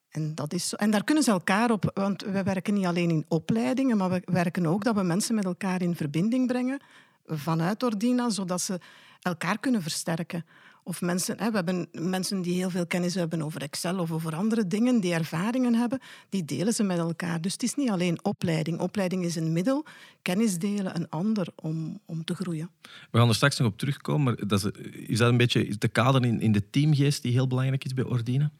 En, 0.09 0.35
dat 0.35 0.53
is 0.53 0.69
zo. 0.69 0.77
en 0.77 0.91
daar 0.91 1.05
kunnen 1.05 1.25
ze 1.25 1.31
elkaar 1.31 1.71
op, 1.71 1.91
want 1.95 2.23
we 2.23 2.43
werken 2.43 2.75
niet 2.75 2.87
alleen 2.87 3.11
in 3.11 3.25
opleidingen, 3.29 3.97
maar 3.97 4.11
we 4.11 4.23
werken 4.25 4.67
ook 4.67 4.85
dat 4.85 4.95
we 4.95 5.03
mensen 5.03 5.35
met 5.35 5.45
elkaar 5.45 5.83
in 5.83 5.97
verbinding 5.97 6.47
brengen 6.47 6.81
vanuit 7.27 7.83
Ordina, 7.83 8.31
zodat 8.31 8.61
ze 8.61 8.81
elkaar 9.23 9.59
kunnen 9.59 9.83
versterken. 9.83 10.45
Of 10.89 11.01
mensen, 11.01 11.39
hè, 11.39 11.51
we 11.51 11.57
hebben 11.57 11.89
mensen 11.93 12.43
die 12.43 12.55
heel 12.55 12.71
veel 12.71 12.87
kennis 12.87 13.15
hebben 13.15 13.43
over 13.43 13.63
Excel 13.63 13.99
of 13.99 14.13
over 14.13 14.35
andere 14.35 14.67
dingen, 14.67 15.01
die 15.01 15.13
ervaringen 15.13 15.75
hebben, 15.75 16.01
die 16.29 16.45
delen 16.45 16.75
ze 16.75 16.83
met 16.83 16.99
elkaar. 16.99 17.41
Dus 17.41 17.53
het 17.53 17.63
is 17.63 17.75
niet 17.75 17.91
alleen 17.91 18.25
opleiding. 18.25 18.81
Opleiding 18.81 19.25
is 19.25 19.37
een 19.37 19.53
middel, 19.53 19.85
kennis 20.23 20.59
delen 20.59 20.97
een 20.97 21.09
ander 21.09 21.49
om, 21.55 22.01
om 22.07 22.25
te 22.25 22.35
groeien. 22.35 22.71
We 23.11 23.19
gaan 23.19 23.29
er 23.29 23.35
straks 23.35 23.59
nog 23.59 23.69
op 23.69 23.79
terugkomen, 23.79 24.23
maar 24.25 24.47
dat 24.47 24.65
is, 24.65 25.19
dat 25.19 25.29
een 25.29 25.37
beetje 25.37 25.79
de 25.79 25.89
kader 25.89 26.25
in, 26.25 26.41
in 26.41 26.53
de 26.53 26.71
teamgeest 26.71 27.23
die 27.23 27.33
heel 27.33 27.47
belangrijk 27.47 27.85
is 27.85 27.95
bij 27.95 28.05
Ordina? 28.05 28.51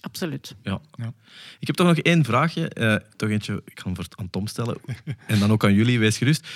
Absoluut. 0.00 0.56
Ja. 0.62 0.80
ja. 0.92 1.12
Ik 1.58 1.66
heb 1.66 1.76
toch 1.76 1.86
nog 1.86 1.98
één 1.98 2.24
vraagje. 2.24 2.70
Uh, 2.78 2.96
toch 3.16 3.28
eentje, 3.28 3.62
ik 3.64 3.80
ga 3.80 3.84
hem 3.84 3.94
voor 3.94 4.06
aan 4.10 4.30
Tom 4.30 4.46
stellen. 4.46 4.76
en 5.26 5.38
dan 5.38 5.50
ook 5.50 5.64
aan 5.64 5.74
jullie, 5.74 5.98
wees 5.98 6.18
gerust. 6.18 6.48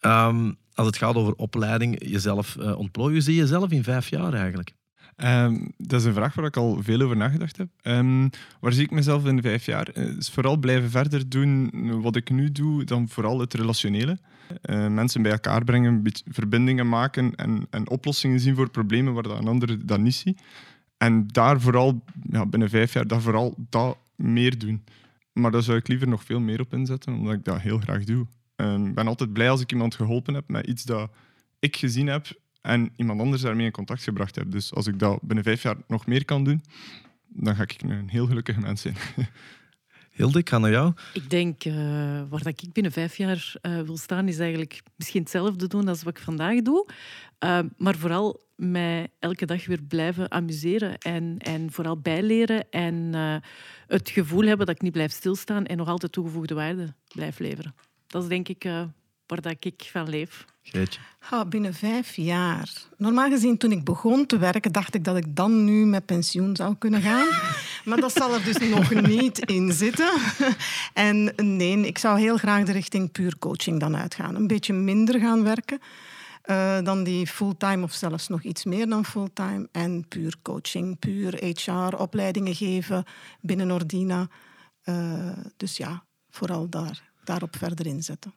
Um, 0.00 0.56
als 0.74 0.86
het 0.86 0.96
gaat 0.96 1.14
over 1.14 1.34
opleiding, 1.34 2.08
jezelf 2.08 2.56
uh, 2.56 2.78
ontplooien, 2.78 3.22
zie 3.22 3.34
je 3.34 3.40
jezelf 3.40 3.70
in 3.70 3.82
vijf 3.82 4.08
jaar 4.08 4.34
eigenlijk? 4.34 4.74
Ehm, 5.16 5.56
dat 5.76 6.00
is 6.00 6.06
een 6.06 6.14
vraag 6.14 6.34
waar 6.34 6.44
ik 6.44 6.56
al 6.56 6.82
veel 6.82 7.00
over 7.00 7.16
nagedacht 7.16 7.56
heb. 7.56 7.68
Ehm, 7.82 8.28
waar 8.60 8.72
zie 8.72 8.84
ik 8.84 8.90
mezelf 8.90 9.26
in 9.26 9.42
vijf 9.42 9.66
jaar? 9.66 9.88
Uh, 9.94 10.16
is 10.16 10.30
vooral 10.30 10.56
blijven 10.56 10.90
verder 10.90 11.28
doen 11.28 11.70
wat 12.00 12.16
ik 12.16 12.30
nu 12.30 12.52
doe, 12.52 12.84
dan 12.84 13.08
vooral 13.08 13.40
het 13.40 13.54
relationele. 13.54 14.18
Uh, 14.62 14.88
mensen 14.88 15.22
bij 15.22 15.32
elkaar 15.32 15.64
brengen, 15.64 16.02
verbindingen 16.30 16.88
maken 16.88 17.34
en, 17.34 17.66
en, 17.70 17.88
oplossingen 17.88 18.40
zien 18.40 18.54
voor 18.54 18.70
problemen 18.70 19.14
waar 19.14 19.24
een 19.24 19.48
ander 19.48 19.86
dat 19.86 20.00
niet 20.00 20.14
ziet. 20.14 20.40
En 21.02 21.26
daar 21.26 21.60
vooral, 21.60 22.04
ja, 22.30 22.46
binnen 22.46 22.70
vijf 22.70 22.92
jaar, 22.92 23.06
daar 23.06 23.20
vooral 23.20 23.54
dat 23.56 23.98
meer 24.16 24.58
doen. 24.58 24.84
Maar 25.32 25.50
daar 25.50 25.62
zou 25.62 25.78
ik 25.78 25.88
liever 25.88 26.08
nog 26.08 26.24
veel 26.24 26.40
meer 26.40 26.60
op 26.60 26.72
inzetten, 26.72 27.14
omdat 27.14 27.32
ik 27.32 27.44
dat 27.44 27.60
heel 27.60 27.78
graag 27.78 28.04
doe. 28.04 28.26
Ehm, 28.56 28.86
ik 28.86 28.94
ben 28.94 29.06
altijd 29.06 29.32
blij 29.32 29.50
als 29.50 29.60
ik 29.60 29.72
iemand 29.72 29.94
geholpen 29.94 30.34
heb 30.34 30.48
met 30.48 30.66
iets 30.66 30.82
dat 30.82 31.10
ik 31.58 31.76
gezien 31.76 32.06
heb 32.06 32.26
en 32.60 32.92
iemand 32.96 33.20
anders 33.20 33.42
daarmee 33.42 33.66
in 33.66 33.72
contact 33.72 34.02
gebracht 34.02 34.34
heb. 34.34 34.50
Dus 34.50 34.74
als 34.74 34.86
ik 34.86 34.98
dat 34.98 35.22
binnen 35.22 35.44
vijf 35.44 35.62
jaar 35.62 35.76
nog 35.86 36.06
meer 36.06 36.24
kan 36.24 36.44
doen, 36.44 36.64
dan 37.28 37.54
ga 37.56 37.62
ik 37.62 37.82
een 37.82 38.08
heel 38.08 38.26
gelukkige 38.26 38.60
mens 38.60 38.80
zijn. 38.80 38.96
Hilde, 40.12 40.38
ik 40.38 40.48
ga 40.48 40.68
jou. 40.68 40.92
Ik 41.12 41.30
denk, 41.30 41.64
uh, 41.64 41.74
waar 42.28 42.42
dat 42.42 42.62
ik 42.62 42.72
binnen 42.72 42.92
vijf 42.92 43.16
jaar 43.16 43.54
uh, 43.62 43.80
wil 43.80 43.96
staan, 43.96 44.28
is 44.28 44.38
eigenlijk 44.38 44.82
misschien 44.96 45.20
hetzelfde 45.20 45.66
doen 45.66 45.88
als 45.88 46.02
wat 46.02 46.16
ik 46.16 46.22
vandaag 46.22 46.62
doe. 46.62 46.86
Uh, 47.44 47.58
maar 47.76 47.94
vooral 47.94 48.40
mij 48.56 49.08
elke 49.18 49.46
dag 49.46 49.66
weer 49.66 49.82
blijven 49.82 50.30
amuseren 50.30 50.98
en, 50.98 51.38
en 51.38 51.72
vooral 51.72 51.96
bijleren 51.96 52.70
en 52.70 53.12
het 53.86 54.10
gevoel 54.10 54.42
hebben 54.42 54.66
dat 54.66 54.74
ik 54.74 54.82
niet 54.82 54.92
blijf 54.92 55.12
stilstaan 55.12 55.66
en 55.66 55.76
nog 55.76 55.88
altijd 55.88 56.12
toegevoegde 56.12 56.54
waarde 56.54 56.94
blijf 57.14 57.38
leveren. 57.38 57.74
Dat 58.06 58.22
is 58.22 58.28
denk 58.28 58.48
ik 58.48 58.64
waar 59.32 59.40
dat 59.40 59.64
ik 59.64 59.88
van 59.92 60.08
leef. 60.08 60.44
Geetje. 60.62 61.00
Ja, 61.30 61.44
binnen 61.44 61.74
vijf 61.74 62.16
jaar. 62.16 62.72
Normaal 62.96 63.28
gezien, 63.28 63.56
toen 63.58 63.72
ik 63.72 63.84
begon 63.84 64.26
te 64.26 64.38
werken, 64.38 64.72
dacht 64.72 64.94
ik 64.94 65.04
dat 65.04 65.16
ik 65.16 65.36
dan 65.36 65.64
nu 65.64 65.86
met 65.86 66.06
pensioen 66.06 66.56
zou 66.56 66.74
kunnen 66.78 67.02
gaan. 67.02 67.28
Maar 67.84 68.00
dat 68.00 68.12
zal 68.12 68.34
er 68.34 68.44
dus 68.44 68.58
nog 68.58 68.94
niet 68.94 69.38
in 69.38 69.72
zitten. 69.72 70.12
En 70.92 71.32
nee, 71.36 71.86
ik 71.86 71.98
zou 71.98 72.20
heel 72.20 72.36
graag 72.36 72.64
de 72.64 72.72
richting 72.72 73.12
puur 73.12 73.38
coaching 73.38 73.80
dan 73.80 73.96
uitgaan. 73.96 74.34
Een 74.34 74.46
beetje 74.46 74.72
minder 74.72 75.20
gaan 75.20 75.42
werken. 75.42 75.80
Uh, 76.44 76.82
dan 76.82 77.04
die 77.04 77.26
fulltime 77.26 77.82
of 77.82 77.92
zelfs 77.92 78.28
nog 78.28 78.42
iets 78.42 78.64
meer 78.64 78.88
dan 78.88 79.04
fulltime. 79.04 79.68
En 79.72 80.08
puur 80.08 80.34
coaching, 80.42 80.98
puur 80.98 81.44
HR-opleidingen 81.44 82.54
geven 82.54 83.04
binnen 83.40 83.70
Ordina. 83.70 84.28
Uh, 84.84 85.32
dus 85.56 85.76
ja, 85.76 86.04
vooral 86.30 86.68
daar 86.68 87.11
daarop 87.24 87.56
verder 87.56 87.86
inzetten. 87.86 88.32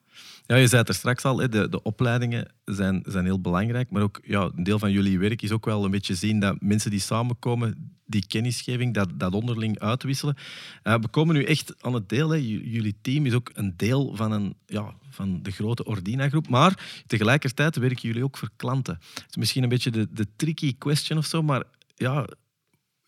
Ja, 0.45 0.55
je 0.55 0.67
zei 0.67 0.81
het 0.81 0.89
er 0.89 0.95
straks 0.95 1.23
al, 1.23 1.35
de, 1.35 1.69
de 1.69 1.83
opleidingen 1.83 2.51
zijn, 2.65 3.03
zijn 3.07 3.25
heel 3.25 3.41
belangrijk. 3.41 3.89
Maar 3.89 4.01
ook 4.01 4.19
ja, 4.23 4.51
een 4.55 4.63
deel 4.63 4.79
van 4.79 4.91
jullie 4.91 5.19
werk 5.19 5.41
is 5.41 5.51
ook 5.51 5.65
wel 5.65 5.85
een 5.85 5.91
beetje 5.91 6.15
zien 6.15 6.39
dat 6.39 6.61
mensen 6.61 6.91
die 6.91 6.99
samenkomen, 6.99 7.91
die 8.05 8.27
kennisgeving, 8.27 8.93
dat, 8.93 9.19
dat 9.19 9.33
onderling 9.33 9.79
uitwisselen. 9.79 10.35
Uh, 10.83 10.95
we 10.95 11.07
komen 11.07 11.35
nu 11.35 11.43
echt 11.43 11.83
aan 11.83 11.93
het 11.93 12.09
deel. 12.09 12.29
Hè. 12.29 12.37
Jullie 12.37 12.95
team 13.01 13.25
is 13.25 13.33
ook 13.33 13.51
een 13.53 13.73
deel 13.77 14.15
van, 14.15 14.31
een, 14.31 14.55
ja, 14.65 14.93
van 15.09 15.43
de 15.43 15.51
grote 15.51 15.85
Ordina-groep. 15.85 16.49
Maar 16.49 17.03
tegelijkertijd 17.07 17.75
werken 17.75 18.07
jullie 18.07 18.23
ook 18.23 18.37
voor 18.37 18.49
klanten. 18.55 18.97
Het 19.13 19.25
is 19.29 19.35
misschien 19.35 19.63
een 19.63 19.69
beetje 19.69 19.91
de, 19.91 20.07
de 20.11 20.27
tricky 20.35 20.77
question 20.77 21.17
of 21.17 21.25
zo, 21.25 21.41
maar 21.41 21.63
ja, 21.95 22.27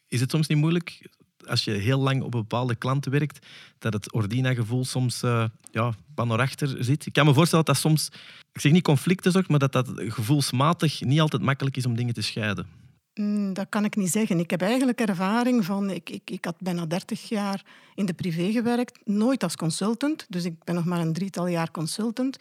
is 0.07 0.19
het 0.19 0.31
soms 0.31 0.47
niet 0.47 0.57
moeilijk 0.57 1.09
als 1.47 1.63
je 1.63 1.71
heel 1.71 1.99
lang 1.99 2.23
op 2.23 2.31
bepaalde 2.31 2.75
klanten 2.75 3.11
werkt, 3.11 3.45
dat 3.79 3.93
het 3.93 4.13
Ordina-gevoel 4.13 4.85
soms 4.85 5.23
uh, 5.23 5.45
ja, 5.71 5.93
achter 6.15 6.83
zit. 6.83 7.05
Ik 7.05 7.13
kan 7.13 7.25
me 7.25 7.33
voorstellen 7.33 7.65
dat 7.65 7.75
dat 7.75 7.83
soms, 7.83 8.09
ik 8.53 8.61
zeg 8.61 8.71
niet 8.71 8.83
conflicten 8.83 9.31
zorgt, 9.31 9.49
maar 9.49 9.59
dat 9.59 9.71
dat 9.71 9.91
gevoelsmatig 9.95 11.01
niet 11.01 11.19
altijd 11.19 11.41
makkelijk 11.41 11.77
is 11.77 11.85
om 11.85 11.95
dingen 11.95 12.13
te 12.13 12.21
scheiden. 12.21 12.67
Mm, 13.13 13.53
dat 13.53 13.65
kan 13.69 13.85
ik 13.85 13.95
niet 13.95 14.11
zeggen. 14.11 14.39
Ik 14.39 14.49
heb 14.49 14.61
eigenlijk 14.61 14.99
ervaring 14.99 15.65
van... 15.65 15.89
Ik, 15.89 16.09
ik, 16.09 16.29
ik 16.29 16.45
had 16.45 16.55
bijna 16.59 16.85
30 16.85 17.29
jaar 17.29 17.63
in 17.95 18.05
de 18.05 18.13
privé 18.13 18.51
gewerkt. 18.51 18.99
Nooit 19.05 19.43
als 19.43 19.55
consultant. 19.55 20.25
Dus 20.29 20.45
ik 20.45 20.63
ben 20.63 20.75
nog 20.75 20.85
maar 20.85 20.99
een 20.99 21.13
drietal 21.13 21.47
jaar 21.47 21.71
consultant. 21.71 22.37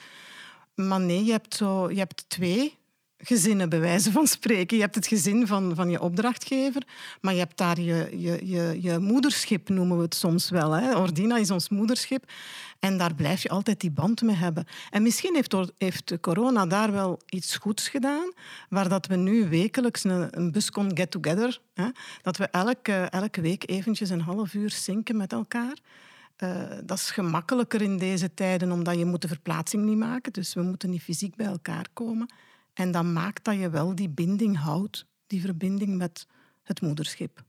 Maar 0.74 1.00
nee, 1.00 1.24
je 1.24 1.30
hebt, 1.30 1.54
zo, 1.54 1.90
je 1.90 1.98
hebt 1.98 2.24
twee 2.28 2.74
gezinnen, 3.26 3.68
bij 3.68 3.80
wijze 3.80 4.12
van 4.12 4.26
spreken. 4.26 4.76
Je 4.76 4.82
hebt 4.82 4.94
het 4.94 5.06
gezin 5.06 5.46
van, 5.46 5.74
van 5.74 5.90
je 5.90 6.00
opdrachtgever, 6.00 6.82
maar 7.20 7.32
je 7.32 7.38
hebt 7.38 7.58
daar 7.58 7.80
je, 7.80 8.08
je, 8.18 8.46
je, 8.46 8.78
je 8.80 8.98
moederschip, 8.98 9.68
noemen 9.68 9.96
we 9.96 10.02
het 10.02 10.14
soms 10.14 10.50
wel. 10.50 10.72
Hè. 10.72 10.96
Ordina 10.96 11.36
is 11.36 11.50
ons 11.50 11.68
moederschip. 11.68 12.24
En 12.78 12.98
daar 12.98 13.14
blijf 13.14 13.42
je 13.42 13.48
altijd 13.48 13.80
die 13.80 13.90
band 13.90 14.22
mee 14.22 14.36
hebben. 14.36 14.66
En 14.90 15.02
misschien 15.02 15.34
heeft, 15.34 15.56
heeft 15.78 16.20
corona 16.20 16.66
daar 16.66 16.92
wel 16.92 17.20
iets 17.26 17.56
goeds 17.56 17.88
gedaan, 17.88 18.32
waar 18.68 18.88
dat 18.88 19.06
we 19.06 19.16
nu 19.16 19.48
wekelijks 19.48 20.04
een, 20.04 20.38
een 20.38 20.52
buscon 20.52 20.96
get-together, 20.96 21.60
dat 22.22 22.36
we 22.36 22.44
elke, 22.44 22.92
elke 22.92 23.40
week 23.40 23.70
eventjes 23.70 24.10
een 24.10 24.20
half 24.20 24.54
uur 24.54 24.70
zinken 24.70 25.16
met 25.16 25.32
elkaar. 25.32 25.78
Uh, 26.38 26.62
dat 26.84 26.98
is 26.98 27.10
gemakkelijker 27.10 27.82
in 27.82 27.98
deze 27.98 28.34
tijden, 28.34 28.72
omdat 28.72 28.98
je 28.98 29.04
moet 29.04 29.22
de 29.22 29.28
verplaatsing 29.28 29.84
niet 29.84 29.96
maken. 29.96 30.32
Dus 30.32 30.54
we 30.54 30.62
moeten 30.62 30.90
niet 30.90 31.02
fysiek 31.02 31.36
bij 31.36 31.46
elkaar 31.46 31.86
komen. 31.92 32.28
En 32.76 32.90
dat 32.90 33.04
maakt 33.04 33.44
dat 33.44 33.58
je 33.58 33.70
wel 33.70 33.94
die 33.94 34.08
binding 34.08 34.56
houdt, 34.58 35.06
die 35.26 35.40
verbinding 35.40 35.96
met 35.96 36.26
het 36.62 36.80
moederschip. 36.80 37.44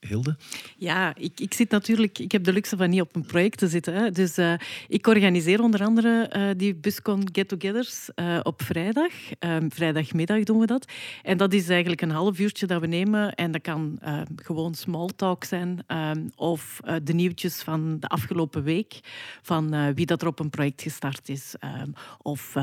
Hilde? 0.00 0.36
Ja, 0.76 1.14
ik, 1.16 1.40
ik 1.40 1.54
zit 1.54 1.70
natuurlijk, 1.70 2.18
ik 2.18 2.32
heb 2.32 2.44
de 2.44 2.52
luxe 2.52 2.76
van 2.76 2.90
niet 2.90 3.00
op 3.00 3.16
een 3.16 3.26
project 3.26 3.58
te 3.58 3.68
zitten. 3.68 3.94
Hè. 3.94 4.10
Dus 4.10 4.38
uh, 4.38 4.54
ik 4.88 5.06
organiseer 5.06 5.62
onder 5.62 5.84
andere 5.84 6.32
uh, 6.36 6.50
die 6.56 6.74
Buscon 6.74 7.28
Get-Togethers 7.32 8.08
uh, 8.14 8.40
op 8.42 8.62
vrijdag. 8.62 9.12
Ehm, 9.38 9.68
vrijdagmiddag 9.68 10.42
doen 10.42 10.58
we 10.58 10.66
dat. 10.66 10.92
En 11.22 11.36
dat 11.36 11.52
is 11.52 11.68
eigenlijk 11.68 12.00
een 12.00 12.10
half 12.10 12.38
uurtje 12.38 12.66
dat 12.66 12.80
we 12.80 12.86
nemen. 12.86 13.34
En 13.34 13.50
dat 13.50 13.62
kan 13.62 13.98
gewoon 14.36 14.74
small 14.74 15.08
talk 15.16 15.44
zijn. 15.44 15.82
Ehm, 15.86 16.28
of 16.34 16.80
de 17.02 17.12
nieuwtjes 17.12 17.62
van 17.62 17.96
de 18.00 18.08
afgelopen 18.08 18.62
week. 18.62 19.00
Van 19.42 19.94
wie 19.94 20.06
dat 20.06 20.22
er 20.22 20.28
op 20.28 20.38
een 20.38 20.50
project 20.50 20.82
gestart 20.82 21.28
is. 21.28 21.54
Um, 21.82 21.92
of 22.18 22.54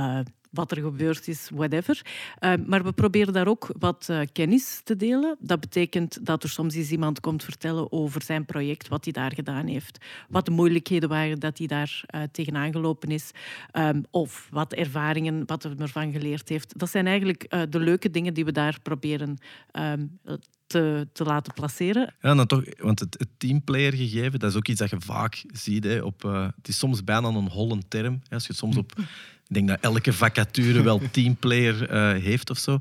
wat 0.54 0.72
er 0.72 0.82
gebeurd 0.82 1.28
is, 1.28 1.50
whatever. 1.54 2.02
Uh, 2.39 2.54
maar 2.66 2.84
we 2.84 2.92
proberen 2.92 3.34
daar 3.34 3.48
ook 3.48 3.70
wat 3.80 4.08
uh, 4.12 4.20
kennis 4.32 4.82
te 4.84 4.96
delen. 4.96 5.36
Dat 5.39 5.60
betekent 5.60 6.26
dat 6.26 6.44
er 6.44 6.50
soms 6.50 6.76
eens 6.76 6.92
iemand 6.92 7.20
komt 7.20 7.44
vertellen 7.44 7.92
over 7.92 8.22
zijn 8.22 8.46
project, 8.46 8.88
wat 8.88 9.04
hij 9.04 9.13
daar 9.13 9.34
gedaan 9.34 9.68
heeft, 9.68 10.06
wat 10.30 10.46
de 10.46 10.52
moeilijkheden 10.52 11.10
waren 11.10 11.39
dat 11.39 11.58
hij 11.58 11.68
daar 11.68 12.04
uh, 12.16 12.22
tegenaan 12.32 12.72
gelopen 12.72 13.10
is, 13.10 13.32
um, 13.74 14.04
of 14.12 14.48
wat 14.52 14.74
ervaringen, 14.74 15.44
wat 15.46 15.63
hij 15.63 15.76
ervan 15.78 16.12
geleerd 16.12 16.50
heeft. 16.50 16.80
Dat 16.80 16.89
zijn 16.89 17.08
eigenlijk 17.08 17.50
de 17.70 17.80
leuke 17.80 18.10
dingen 18.10 18.34
die 18.34 18.46
we 18.46 18.52
daar 18.52 18.80
proberen 18.82 19.38
um, 19.72 20.20
te, 20.68 21.08
te, 21.13 21.24
laten 21.24 21.54
placeren. 21.54 22.13
Ja, 22.22 22.36
dan 22.36 22.48
toch, 22.48 22.63
want 22.78 23.00
het, 23.00 23.16
het 23.20 23.30
teamplayer 23.38 23.94
gegeven, 23.94 24.39
dat 24.39 24.50
is 24.50 24.58
ook 24.58 24.68
iets 24.68 24.80
dat 24.80 24.89
je 24.89 25.00
vaak 25.00 25.44
ziet. 25.54 25.84
Hè, 25.84 26.02
op, 26.02 26.24
uh, 26.24 26.48
het 26.56 26.68
is 26.68 26.78
soms 26.78 27.04
bijna 27.04 27.28
een 27.28 27.50
holle 27.50 27.82
term. 27.88 28.22
Hè, 28.28 28.34
als 28.34 28.48
je 28.48 28.54
soms 28.54 28.78
op 28.78 28.94
denk 29.54 29.68
dat 29.68 29.80
elke 29.82 30.13
vacature 30.13 30.82
wel 30.82 31.02
teamplayer 31.12 31.92
uh, 31.92 32.24
heeft 32.24 32.50
of 32.50 32.58
zo. 32.58 32.80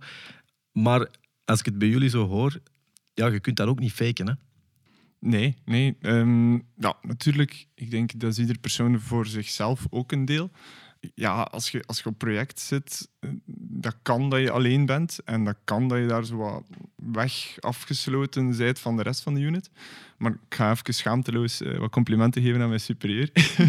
Maar 0.73 1.09
als 1.45 1.59
ik 1.59 1.65
het 1.65 1.79
bij 1.79 1.89
jullie 1.89 2.09
zo 2.09 2.27
hoor, 2.27 2.61
ja, 3.15 3.27
je 3.27 3.41
kunt 3.41 3.57
dat 3.57 3.69
ook 3.69 3.81
niet 3.81 3.93
faken, 3.93 4.27
hè? 4.27 4.35
Nee, 5.19 5.57
nee. 5.65 5.97
Um, 6.01 6.55
ja, 6.77 6.97
natuurlijk. 7.03 7.67
Ik 7.75 7.91
denk 7.91 8.21
dat 8.21 8.31
is 8.31 8.39
ieder 8.39 8.59
persoon 8.59 9.01
voor 9.01 9.27
zichzelf 9.27 9.87
ook 9.91 10.13
een 10.13 10.25
deel 10.25 10.51
ja, 11.15 11.43
als 11.43 11.71
je, 11.71 11.83
als 11.87 11.99
je 11.99 12.09
op 12.09 12.19
project 12.19 12.61
zit, 12.61 13.09
eh, 13.19 13.31
dat 13.57 13.97
kan 14.03 14.31
dat 14.31 14.41
je 14.41 14.51
alleen 14.51 14.87
bent 14.87 15.19
en 15.25 15.45
dat 15.45 15.57
kan 15.65 15.89
dat 15.89 15.99
je 15.99 16.07
daar 16.07 16.25
zo 16.25 16.37
wat 16.37 16.65
weg 17.13 17.57
afgesloten 17.61 18.57
bent 18.57 18.79
van 18.79 18.97
de 18.97 19.03
rest 19.03 19.23
van 19.23 19.35
de 19.35 19.41
unit. 19.41 19.71
Maar 20.17 20.33
ik 20.33 20.55
ga 20.55 20.71
even 20.71 20.95
schaamteloos 20.95 21.63
uh, 21.63 21.79
wat 21.79 21.91
complimenten 21.91 22.43
geven 22.43 22.61
aan 22.61 22.69
mijn 22.69 22.81
superieur. 22.81 23.31
uh, 23.35 23.69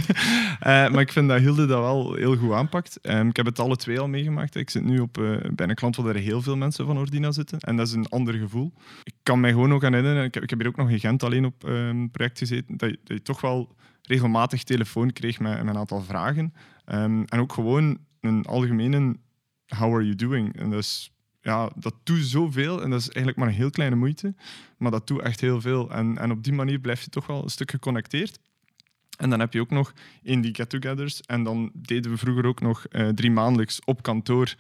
maar 0.92 1.00
ik 1.00 1.12
vind 1.12 1.30
dat 1.30 1.40
Hilde 1.40 1.66
dat 1.66 1.80
wel 1.80 2.14
heel 2.14 2.38
goed 2.38 2.52
aanpakt. 2.52 3.00
Um, 3.02 3.30
ik 3.30 3.36
heb 3.36 3.46
het 3.46 3.60
alle 3.60 3.76
twee 3.76 4.00
al 4.00 4.08
meegemaakt. 4.08 4.56
Ik 4.56 4.70
zit 4.70 4.84
nu 4.84 5.00
op, 5.00 5.18
uh, 5.18 5.38
bij 5.52 5.70
een 5.70 5.76
klant 5.76 5.96
waar 5.96 6.16
er 6.16 6.22
heel 6.22 6.42
veel 6.42 6.58
mensen 6.58 6.86
van 6.86 6.98
Ordina 6.98 7.32
zitten 7.32 7.60
en 7.60 7.76
dat 7.76 7.88
is 7.88 7.94
een 7.94 8.10
ander 8.10 8.34
gevoel. 8.34 8.74
Ik 9.04 9.14
kan 9.24 9.40
mij 9.40 9.52
gewoon 9.52 9.70
nog 9.70 9.84
aan 9.84 9.94
herinneren, 9.94 10.26
ik 10.26 10.50
heb, 10.50 10.60
hier 10.60 10.68
ook 10.68 10.76
nog 10.76 10.90
in 10.90 11.00
Gent 11.00 11.24
alleen 11.24 11.46
op 11.46 11.64
um, 11.64 12.12
project 12.12 12.38
gezeten, 12.38 12.78
dat 12.78 12.96
je, 13.04 13.22
toch 13.22 13.42
wel 13.42 13.76
regelmatig 14.02 14.64
telefoon 14.64 15.14
kreeg 15.14 15.40
met, 15.40 15.60
een 15.60 15.78
aantal 15.78 16.02
vragen. 16.02 16.54
Um, 16.86 17.24
en 17.26 17.40
ook 17.40 17.54
gewoon 17.54 17.98
een 18.22 18.46
algemene 18.46 19.16
how 19.78 19.94
are 19.94 20.04
you 20.04 20.16
doing? 20.16 20.60
En 20.60 20.70
dat, 20.70 20.80
is, 20.80 21.13
ja, 21.44 21.70
dat 21.76 21.96
doet 22.04 22.26
zoveel 22.26 22.82
en 22.82 22.90
dat 22.90 23.00
is 23.00 23.06
eigenlijk 23.10 23.38
maar 23.38 23.48
een 23.48 23.54
heel 23.54 23.70
kleine 23.70 23.96
moeite, 23.96 24.34
maar 24.78 24.92
dat 24.92 25.08
doet 25.08 25.22
echt 25.22 25.42
heel 25.42 25.62
veel. 25.62 25.92
En, 25.92 26.18
en 26.18 26.32
op 26.32 26.44
die 26.44 26.54
manier 26.54 26.80
blijf 26.80 27.02
je 27.02 27.10
toch 27.10 27.28
wel 27.28 27.44
een 27.44 27.50
stuk 27.50 27.72
geconnecteerd. 27.72 28.40
En 29.18 29.30
dan 29.30 29.40
heb 29.40 29.54
je 29.54 29.62
ook 29.62 29.70
nog 29.70 29.94
in 30.22 30.42
die 30.42 30.56
get-togethers. 30.56 31.22
En 31.22 31.44
dan 31.44 31.72
deden 31.74 32.12
we 32.12 32.18
vroeger 32.18 32.46
ook 32.46 32.62
nog 32.62 32.86
uh, 32.92 33.08
drie 33.10 33.32
maandelijks 33.32 33.80
op 33.86 34.02
kantoor 34.02 34.56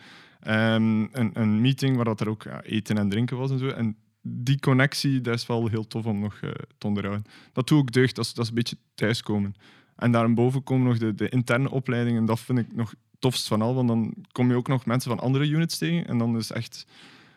um, 0.47 1.09
een, 1.11 1.29
een, 1.33 1.61
meeting 1.61 1.95
waar 1.95 2.05
dat 2.05 2.21
er 2.21 2.29
ook 2.29 2.45
eten 2.61 2.97
en 2.97 3.09
drinken 3.09 3.37
was 3.37 3.51
en 3.51 3.59
zo. 3.59 3.67
En 3.67 3.97
die 4.21 4.59
connectie, 4.59 5.21
dat 5.21 5.35
is 5.35 5.45
wel 5.45 5.67
heel 5.67 5.87
tof 5.87 6.05
om 6.05 6.19
nog 6.19 6.39
uh, 6.41 6.51
te 6.77 6.87
onderhouden. 6.87 7.25
Dat 7.53 7.67
doe 7.67 7.81
ik 7.81 7.91
deugd, 7.91 8.15
dat 8.15 8.25
is, 8.25 8.33
dat 8.33 8.43
is 8.43 8.49
een 8.49 8.55
beetje 8.55 8.77
thuiskomen. 8.95 9.55
En 9.95 10.11
daarboven 10.11 10.63
komen 10.63 10.87
nog 10.87 10.97
de, 10.97 11.15
de 11.15 11.29
interne 11.29 11.69
opleidingen. 11.69 12.19
En 12.19 12.25
dat 12.25 12.39
vind 12.39 12.59
ik 12.59 12.75
nog 12.75 12.93
tofst 13.23 13.47
van 13.47 13.61
al, 13.61 13.75
want 13.75 13.87
dan 13.87 14.13
kom 14.31 14.49
je 14.49 14.55
ook 14.55 14.67
nog 14.67 14.85
mensen 14.85 15.09
van 15.09 15.19
andere 15.19 15.47
units 15.47 15.77
tegen. 15.77 16.07
En 16.07 16.17
dan 16.17 16.37
is 16.37 16.51
echt 16.51 16.85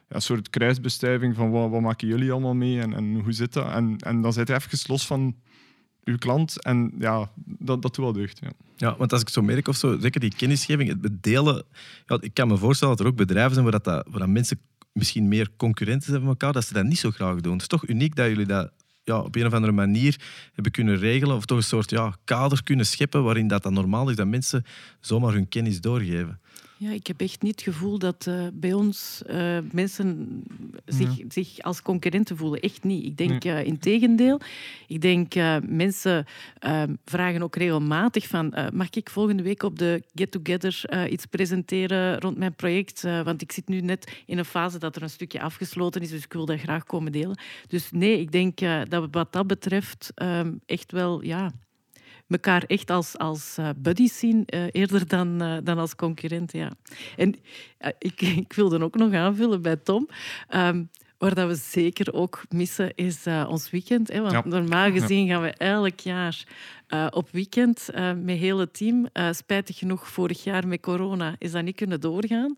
een 0.09 0.23
soort 0.23 0.51
kruisbestuiving 0.51 1.35
van 1.35 1.51
wat, 1.51 1.71
wat 1.71 1.81
maken 1.81 2.09
jullie 2.09 2.33
allemaal 2.33 2.55
mee 2.55 2.81
en, 2.81 2.95
en 2.95 3.21
hoe 3.21 3.33
zit 3.33 3.53
dat? 3.53 3.67
En, 3.71 3.97
en 3.99 4.23
dan 4.23 4.33
zit 4.33 4.49
je 4.49 4.55
even 4.55 4.79
los 4.87 5.07
van 5.07 5.37
uw 6.05 6.17
klant 6.17 6.63
en 6.63 6.93
ja, 6.99 7.31
dat, 7.45 7.83
dat 7.83 7.83
doet 7.83 7.97
wel 7.97 8.13
deugd. 8.13 8.39
Ja. 8.43 8.51
Ja, 8.77 8.97
want 8.97 9.13
als 9.13 9.21
ik 9.21 9.29
zo 9.29 9.43
merk 9.43 9.69
of 9.69 9.77
zo, 9.77 9.99
zeker 10.01 10.21
die 10.21 10.35
kennisgeving, 10.37 11.03
het 11.03 11.23
delen. 11.23 11.65
Ja, 12.07 12.19
ik 12.21 12.35
kan 12.35 12.49
me 12.49 12.57
voorstellen 12.57 12.97
dat 12.97 13.07
er 13.07 13.13
ook 13.13 13.19
bedrijven 13.19 13.53
zijn 13.55 13.71
waar, 13.71 13.81
dat, 13.83 14.07
waar 14.11 14.31
mensen 14.31 14.61
misschien 14.93 15.29
meer 15.29 15.49
concurrenten 15.57 16.09
zijn 16.09 16.21
van 16.21 16.29
elkaar, 16.29 16.53
dat 16.53 16.65
ze 16.65 16.73
dat 16.73 16.85
niet 16.85 16.99
zo 16.99 17.11
graag 17.11 17.41
doen. 17.41 17.53
Het 17.53 17.61
is 17.61 17.69
toch 17.69 17.89
uniek 17.89 18.15
dat 18.15 18.27
jullie 18.27 18.47
dat 18.47 18.71
ja, 19.07 19.19
op 19.21 19.35
een 19.37 19.47
of 19.47 19.53
andere 19.53 19.73
manier 19.73 20.21
hebben 20.53 20.73
kunnen 20.73 20.99
regelen, 20.99 21.37
of 21.37 21.45
toch 21.45 21.57
een 21.57 21.65
soort 21.65 21.91
ja, 21.91 22.17
kader 22.25 22.63
kunnen 22.63 22.87
scheppen 22.87 23.23
waarin 23.23 23.49
dat, 23.49 23.63
dat 23.63 23.73
normaal 23.73 24.11
is 24.11 24.17
dat 24.17 24.27
mensen 24.27 24.65
zomaar 25.01 25.33
hun 25.33 25.49
kennis 25.49 25.81
doorgeven. 25.81 26.41
Ja, 26.79 26.91
ik 26.91 27.07
heb 27.07 27.21
echt 27.21 27.43
niet 27.43 27.65
het 27.65 27.75
gevoel 27.75 27.99
dat 27.99 28.27
uh, 28.29 28.47
bij 28.53 28.73
ons 28.73 29.23
uh, 29.31 29.59
mensen 29.73 30.43
zich, 30.85 31.21
zich 31.29 31.59
als 31.59 31.83
concurrenten 31.83 32.37
voelen. 32.37 32.61
Echt 32.61 32.85
niet. 32.85 33.05
Ik 33.05 33.17
denk 33.17 33.45
nee. 33.45 33.55
uh, 33.55 33.67
in 33.67 33.79
tegendeel. 33.79 34.41
Ik 34.87 35.01
denk 35.01 35.35
mensen 35.69 36.27
vragen 37.05 37.43
ook 37.43 37.57
regelmatig 37.57 38.27
van 38.27 38.55
mag 38.73 38.91
ik 38.91 39.11
volgende 39.11 39.43
week 39.43 39.63
op 39.63 39.79
de 39.79 40.03
get-together 40.15 41.09
iets 41.11 41.27
presenteren 41.27 42.21
rond 42.21 42.37
mijn 42.39 42.55
project? 42.55 43.03
want 43.03 43.43
ik 43.43 43.53
zit 43.53 43.69
nu 43.69 43.81
net 43.81 44.23
in 44.27 44.39
een 44.39 44.45
fase 44.45 44.79
dat 44.79 44.97
er 44.97 45.03
een 45.03 45.11
stukje 45.11 45.41
afgesloten 45.41 46.01
is, 46.01 46.11
dus 46.11 46.25
ik 46.25 46.33
wil 46.33 46.47
dat 46.47 46.61
graag 46.61 46.85
komen 46.85 47.13
delen. 47.13 47.39
Dus 47.67 47.91
nee, 47.91 48.21
ik 48.21 48.33
denk 48.33 48.59
dat 48.89 49.03
we 49.03 49.09
wat 49.11 49.33
dat 49.33 49.47
betreft 49.47 50.13
echt 50.67 50.93
wel 50.93 51.23
ja, 51.23 51.53
elkaar 52.29 52.63
echt 52.67 52.91
als, 52.91 53.19
als 53.19 53.57
uh, 53.61 53.69
buddies 53.77 54.19
zien, 54.19 54.43
uh, 54.47 54.65
eerder 54.73 55.09
dan, 55.09 55.43
uh, 55.43 55.57
dan 55.63 55.79
als 55.79 55.95
concurrenten. 55.95 56.59
Ja. 56.59 56.71
En 57.17 57.35
ik, 57.99 58.21
ik 58.45 58.53
wilde 58.53 58.83
ook 58.83 58.97
nog 58.97 59.13
aanvullen 59.13 59.63
bij 59.63 59.77
Tom. 59.77 60.09
Um, 60.55 60.91
Waar 61.19 61.35
dat 61.35 61.49
we 61.49 61.55
zeker 61.55 62.13
ook 62.13 62.43
missen 62.49 62.95
is 62.95 63.27
uh, 63.27 63.47
ons 63.49 63.71
weekend. 63.71 64.13
Hè? 64.13 64.21
Want 64.21 64.33
ja. 64.33 64.43
normaal 64.45 64.91
gezien 64.91 65.29
gaan 65.29 65.43
we 65.43 65.51
elk 65.51 66.01
jaar 66.01 66.45
uh, 66.89 67.07
op 67.11 67.29
weekend 67.31 67.89
uh, 67.95 68.13
met 68.13 68.39
heel 68.39 68.59
het 68.59 68.75
team. 68.75 69.09
spijtig 69.31 69.79
genoeg, 69.79 70.09
vorig 70.09 70.45
jaar 70.45 70.69
met 70.69 70.81
corona 70.81 71.35
is 71.39 71.53
dat 71.53 71.63
niet 71.63 71.77
kunnen 71.77 72.01
doorgaan. 72.01 72.57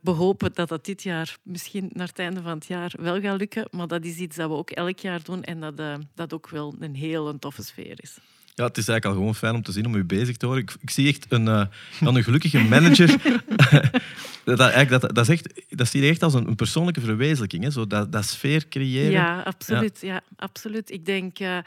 we 0.00 0.10
hopen 0.10 0.50
dat 0.54 0.68
dat 0.68 0.84
dit 0.84 1.02
jaar 1.02 1.36
misschien 1.42 1.90
naar 1.92 2.06
het 2.06 2.18
einde 2.18 2.42
van 2.42 2.54
het 2.54 2.66
jaar 2.66 2.92
wel 2.98 3.20
gaat 3.20 3.38
lukken. 3.38 3.68
Maar 3.70 3.86
dat 3.86 4.04
is 4.04 4.16
iets 4.16 4.36
dat 4.36 4.48
we 4.48 4.54
ook 4.54 4.70
elk 4.70 4.98
jaar 4.98 5.22
doen 5.22 5.42
en 5.42 5.60
dat, 5.60 5.80
dat 6.14 6.32
ook 6.32 6.48
wel 6.48 6.74
een 6.78 6.94
heel 6.94 7.38
toffe 7.38 7.62
sfeer 7.62 8.02
is. 8.02 8.18
Ja, 8.56 8.64
het 8.64 8.76
is 8.76 8.88
eigenlijk 8.88 9.04
al 9.04 9.12
gewoon 9.12 9.34
fijn 9.34 9.54
om 9.54 9.62
te 9.62 9.72
zien, 9.72 9.86
om 9.86 9.94
u 9.94 10.04
bezig 10.04 10.36
te 10.36 10.46
horen. 10.46 10.62
Ik, 10.62 10.76
ik 10.80 10.90
zie 10.90 11.08
echt 11.08 11.26
een, 11.28 11.46
uh, 11.46 11.66
een 12.00 12.22
gelukkige 12.22 12.58
manager. 12.58 13.08
dat, 14.44 14.60
eigenlijk, 14.60 14.88
dat, 14.88 15.14
dat, 15.14 15.28
is 15.28 15.28
echt, 15.28 15.62
dat 15.68 15.88
zie 15.88 16.02
je 16.02 16.10
echt 16.10 16.22
als 16.22 16.34
een, 16.34 16.48
een 16.48 16.54
persoonlijke 16.54 17.00
verwezenlijking. 17.00 17.62
Hè? 17.62 17.70
Zo 17.70 17.86
dat, 17.86 18.12
dat 18.12 18.24
sfeer 18.24 18.68
creëren. 18.68 19.10
Ja, 19.10 19.40
absoluut. 19.40 19.98
Ja. 20.00 20.12
ja 20.12 20.22
absoluut. 20.36 20.90
Ik 20.90 21.06
denk, 21.06 21.38
uh, 21.40 21.58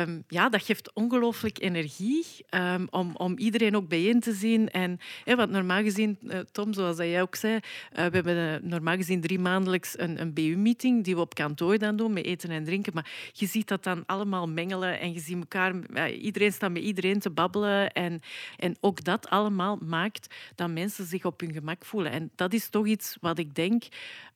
um, 0.00 0.24
ja, 0.28 0.48
dat 0.48 0.62
geeft 0.62 0.92
ongelooflijk 0.92 1.60
energie 1.60 2.26
um, 2.50 2.86
om, 2.90 3.16
om 3.16 3.38
iedereen 3.38 3.76
ook 3.76 3.88
bijeen 3.88 4.20
te 4.20 4.32
zien. 4.32 4.70
En, 4.70 4.98
hè, 5.24 5.36
want 5.36 5.50
normaal 5.50 5.82
gezien, 5.82 6.18
uh, 6.22 6.38
Tom, 6.52 6.72
zoals 6.72 6.96
jij 6.96 7.22
ook 7.22 7.34
zei, 7.34 7.58
we 7.92 8.00
hebben 8.00 8.60
normaal 8.68 8.96
gezien 8.96 9.20
drie 9.20 9.38
maandelijks 9.38 9.98
een, 9.98 10.20
een 10.20 10.32
BU-meeting 10.32 11.04
die 11.04 11.14
we 11.14 11.20
op 11.20 11.34
kantoor 11.34 11.78
dan 11.78 11.96
doen, 11.96 12.12
met 12.12 12.24
eten 12.24 12.50
en 12.50 12.64
drinken. 12.64 12.92
Maar 12.94 13.10
je 13.32 13.46
ziet 13.46 13.68
dat 13.68 13.84
dan 13.84 14.02
allemaal 14.06 14.48
mengelen 14.48 15.00
en 15.00 15.12
je 15.12 15.20
ziet 15.20 15.36
elkaar 15.36 15.74
iedereen 16.14 16.52
staat 16.52 16.72
met 16.72 16.82
iedereen 16.82 17.18
te 17.18 17.30
babbelen. 17.30 17.92
En, 17.92 18.20
en 18.56 18.76
ook 18.80 19.04
dat 19.04 19.28
allemaal 19.28 19.76
maakt 19.76 20.34
dat 20.54 20.70
mensen 20.70 21.06
zich 21.06 21.24
op 21.24 21.40
hun 21.40 21.52
gemak 21.52 21.84
voelen. 21.84 22.12
En 22.12 22.30
dat 22.34 22.52
is 22.52 22.68
toch 22.68 22.86
iets 22.86 23.16
wat 23.20 23.38
ik 23.38 23.54
denk 23.54 23.84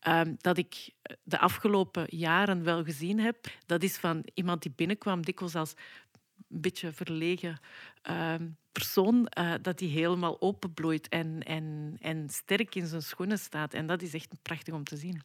um, 0.08 0.36
dat 0.40 0.58
ik 0.58 0.90
de 1.22 1.38
afgelopen 1.38 2.06
jaren 2.08 2.64
wel 2.64 2.84
gezien 2.84 3.20
heb. 3.20 3.36
Dat 3.66 3.82
is 3.82 3.96
van 3.96 4.22
iemand 4.34 4.62
die 4.62 4.72
binnenkwam, 4.76 5.24
dikwijls 5.24 5.54
als 5.54 5.74
een 6.50 6.60
beetje 6.60 6.92
verlegen 6.92 7.58
uh, 8.10 8.34
persoon, 8.72 9.30
uh, 9.38 9.54
dat 9.62 9.78
die 9.78 9.88
helemaal 9.88 10.40
openbloeit 10.40 11.08
en, 11.08 11.42
en, 11.42 11.96
en 12.00 12.28
sterk 12.30 12.74
in 12.74 12.86
zijn 12.86 13.02
schoenen 13.02 13.38
staat. 13.38 13.74
En 13.74 13.86
dat 13.86 14.02
is 14.02 14.14
echt 14.14 14.34
prachtig 14.42 14.74
om 14.74 14.84
te 14.84 14.96
zien. 14.96 15.22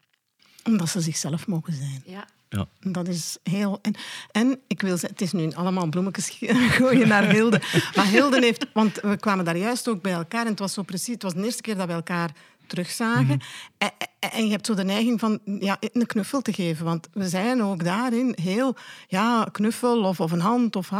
Omdat 0.63 0.89
ze 0.89 1.01
zichzelf 1.01 1.47
mogen 1.47 1.73
zijn. 1.73 2.01
Ja. 2.05 2.27
Ja. 2.49 2.67
Dat 2.79 3.07
is 3.07 3.37
heel... 3.43 3.79
En, 3.81 3.95
en 4.31 4.59
ik 4.67 4.81
wil 4.81 4.91
zeggen, 4.91 5.09
het 5.09 5.21
is 5.21 5.31
nu 5.31 5.51
allemaal 5.51 5.87
bloemetjes 5.89 6.29
gooien 6.77 7.07
naar 7.07 7.29
Hilde. 7.29 7.61
Maar 7.95 8.07
Hilde 8.07 8.39
heeft... 8.39 8.65
Want 8.73 8.99
we 9.01 9.17
kwamen 9.17 9.45
daar 9.45 9.57
juist 9.57 9.87
ook 9.87 10.01
bij 10.01 10.11
elkaar 10.11 10.41
en 10.41 10.51
het 10.51 10.59
was 10.59 10.73
zo 10.73 10.81
precies... 10.81 11.13
Het 11.13 11.23
was 11.23 11.33
de 11.33 11.43
eerste 11.43 11.61
keer 11.61 11.77
dat 11.77 11.87
we 11.87 11.93
elkaar 11.93 12.31
terugzagen. 12.67 13.23
Mm 13.23 13.29
-hmm. 13.29 13.89
en, 14.19 14.31
en, 14.31 14.45
je 14.45 14.51
hebt 14.51 14.65
zo 14.65 14.73
de 14.73 14.83
neiging 14.83 15.19
van 15.19 15.39
ja, 15.59 15.77
een 15.79 16.05
knuffel 16.05 16.41
te 16.41 16.53
geven. 16.53 16.85
Want 16.85 17.07
we 17.13 17.27
zijn 17.27 17.63
ook 17.63 17.83
daarin 17.83 18.37
heel... 18.41 18.75
Ja, 19.07 19.47
knuffel 19.51 20.03
of, 20.03 20.19
of 20.19 20.31
een 20.31 20.39
hand. 20.39 20.75
Of, 20.75 20.91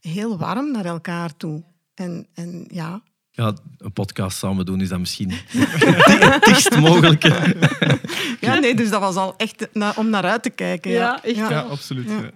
heel 0.00 0.38
warm 0.38 0.70
naar 0.70 0.84
elkaar 0.84 1.36
toe. 1.36 1.62
En, 1.94 2.26
en 2.34 2.64
ja, 2.68 3.02
ja, 3.36 3.54
een 3.78 3.92
podcast 3.92 4.38
samen 4.38 4.66
doen 4.66 4.80
is 4.80 4.88
dat 4.88 4.98
misschien 4.98 5.30
het 5.30 6.44
dichtst 6.44 6.78
mogelijke. 6.78 7.56
Ja, 8.40 8.58
nee, 8.58 8.74
dus 8.74 8.90
dat 8.90 9.00
was 9.00 9.16
al 9.16 9.34
echt 9.36 9.68
om 9.96 10.10
naar 10.10 10.24
uit 10.24 10.42
te 10.42 10.50
kijken. 10.50 10.90
Ja, 10.90 11.20
ja, 11.22 11.30
ja. 11.30 11.50
ja 11.50 11.60
absoluut. 11.60 12.08
Ja. 12.08 12.30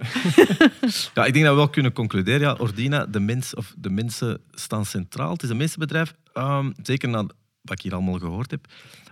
ja. 1.14 1.24
ik 1.24 1.32
denk 1.32 1.44
dat 1.44 1.54
we 1.54 1.60
wel 1.60 1.68
kunnen 1.68 1.92
concluderen. 1.92 2.40
Ja, 2.40 2.54
Ordina, 2.58 3.06
de, 3.06 3.20
mens, 3.20 3.54
of 3.54 3.74
de 3.76 3.90
mensen 3.90 4.40
staan 4.50 4.84
centraal. 4.84 5.32
Het 5.32 5.42
is 5.42 5.48
een 5.48 5.56
mensenbedrijf. 5.56 6.14
Um, 6.34 6.74
zeker 6.82 7.08
na 7.08 7.22
wat 7.62 7.78
ik 7.78 7.80
hier 7.80 7.94
allemaal 7.94 8.18
gehoord 8.18 8.50
heb. 8.50 8.66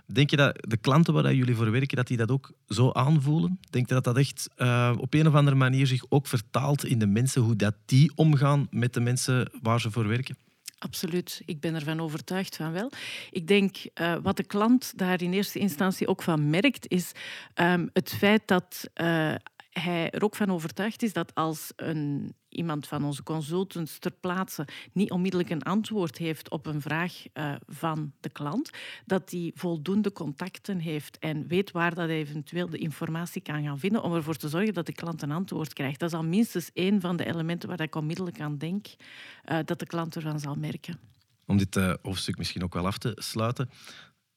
Denk 0.05 0.29
je 0.29 0.35
dat 0.35 0.55
de 0.67 0.77
klanten 0.77 1.13
waar 1.13 1.33
jullie 1.33 1.55
voor 1.55 1.71
werken, 1.71 1.97
dat 1.97 2.07
die 2.07 2.17
dat 2.17 2.31
ook 2.31 2.51
zo 2.67 2.91
aanvoelen? 2.91 3.59
Denk 3.69 3.87
je 3.87 3.93
dat 3.93 4.03
dat 4.03 4.17
echt 4.17 4.49
uh, 4.57 4.93
op 4.97 5.13
een 5.13 5.27
of 5.27 5.33
andere 5.33 5.55
manier 5.55 5.87
zich 5.87 6.05
ook 6.09 6.27
vertaalt 6.27 6.85
in 6.85 6.99
de 6.99 7.07
mensen, 7.07 7.41
hoe 7.41 7.55
dat 7.55 7.75
die 7.85 8.11
omgaan 8.15 8.67
met 8.69 8.93
de 8.93 8.99
mensen 8.99 9.51
waar 9.61 9.81
ze 9.81 9.91
voor 9.91 10.07
werken? 10.07 10.37
Absoluut, 10.79 11.41
ik 11.45 11.59
ben 11.59 11.75
ervan 11.75 12.01
overtuigd 12.01 12.55
van 12.55 12.71
wel. 12.71 12.91
Ik 13.31 13.47
denk 13.47 13.77
uh, 14.01 14.15
wat 14.21 14.37
de 14.37 14.43
klant 14.43 14.93
daar 14.95 15.21
in 15.21 15.33
eerste 15.33 15.59
instantie 15.59 16.07
ook 16.07 16.21
van 16.21 16.49
merkt, 16.49 16.91
is 16.91 17.11
um, 17.55 17.89
het 17.93 18.13
feit 18.13 18.41
dat 18.45 18.89
uh, 18.95 19.35
hij 19.69 20.09
er 20.09 20.23
ook 20.23 20.35
van 20.35 20.51
overtuigd 20.51 21.03
is 21.03 21.13
dat 21.13 21.35
als 21.35 21.73
een, 21.75 22.33
iemand 22.49 22.87
van 22.87 23.03
onze 23.03 23.23
consultants 23.23 23.99
ter 23.99 24.11
plaatse 24.11 24.67
niet 24.93 25.11
onmiddellijk 25.11 25.49
een 25.49 25.63
antwoord 25.63 26.17
heeft 26.17 26.49
op 26.49 26.65
een 26.65 26.81
vraag 26.81 27.13
uh, 27.33 27.55
van 27.67 28.13
de 28.19 28.29
klant, 28.29 28.69
dat 29.05 29.31
hij 29.31 29.51
voldoende 29.55 30.11
contacten 30.11 30.79
heeft 30.79 31.19
en 31.19 31.47
weet 31.47 31.71
waar 31.71 31.95
dat 31.95 32.07
hij 32.07 32.17
eventueel 32.17 32.69
de 32.69 32.77
informatie 32.77 33.41
kan 33.41 33.63
gaan 33.63 33.79
vinden 33.79 34.03
om 34.03 34.13
ervoor 34.13 34.35
te 34.35 34.49
zorgen 34.49 34.73
dat 34.73 34.85
de 34.85 34.93
klant 34.93 35.21
een 35.21 35.31
antwoord 35.31 35.73
krijgt. 35.73 35.99
Dat 35.99 36.09
is 36.09 36.17
al 36.17 36.23
minstens 36.23 36.69
één 36.73 37.01
van 37.01 37.15
de 37.15 37.25
elementen 37.25 37.69
waar 37.69 37.81
ik 37.81 37.95
onmiddellijk 37.95 38.39
aan 38.39 38.57
denk 38.57 38.87
uh, 38.87 39.59
dat 39.65 39.79
de 39.79 39.85
klant 39.85 40.15
ervan 40.15 40.39
zal 40.39 40.55
merken. 40.55 40.99
Om 41.45 41.57
dit 41.57 41.75
uh, 41.75 41.93
hoofdstuk 42.01 42.37
misschien 42.37 42.63
ook 42.63 42.73
wel 42.73 42.85
af 42.85 42.97
te 42.97 43.11
sluiten, 43.15 43.69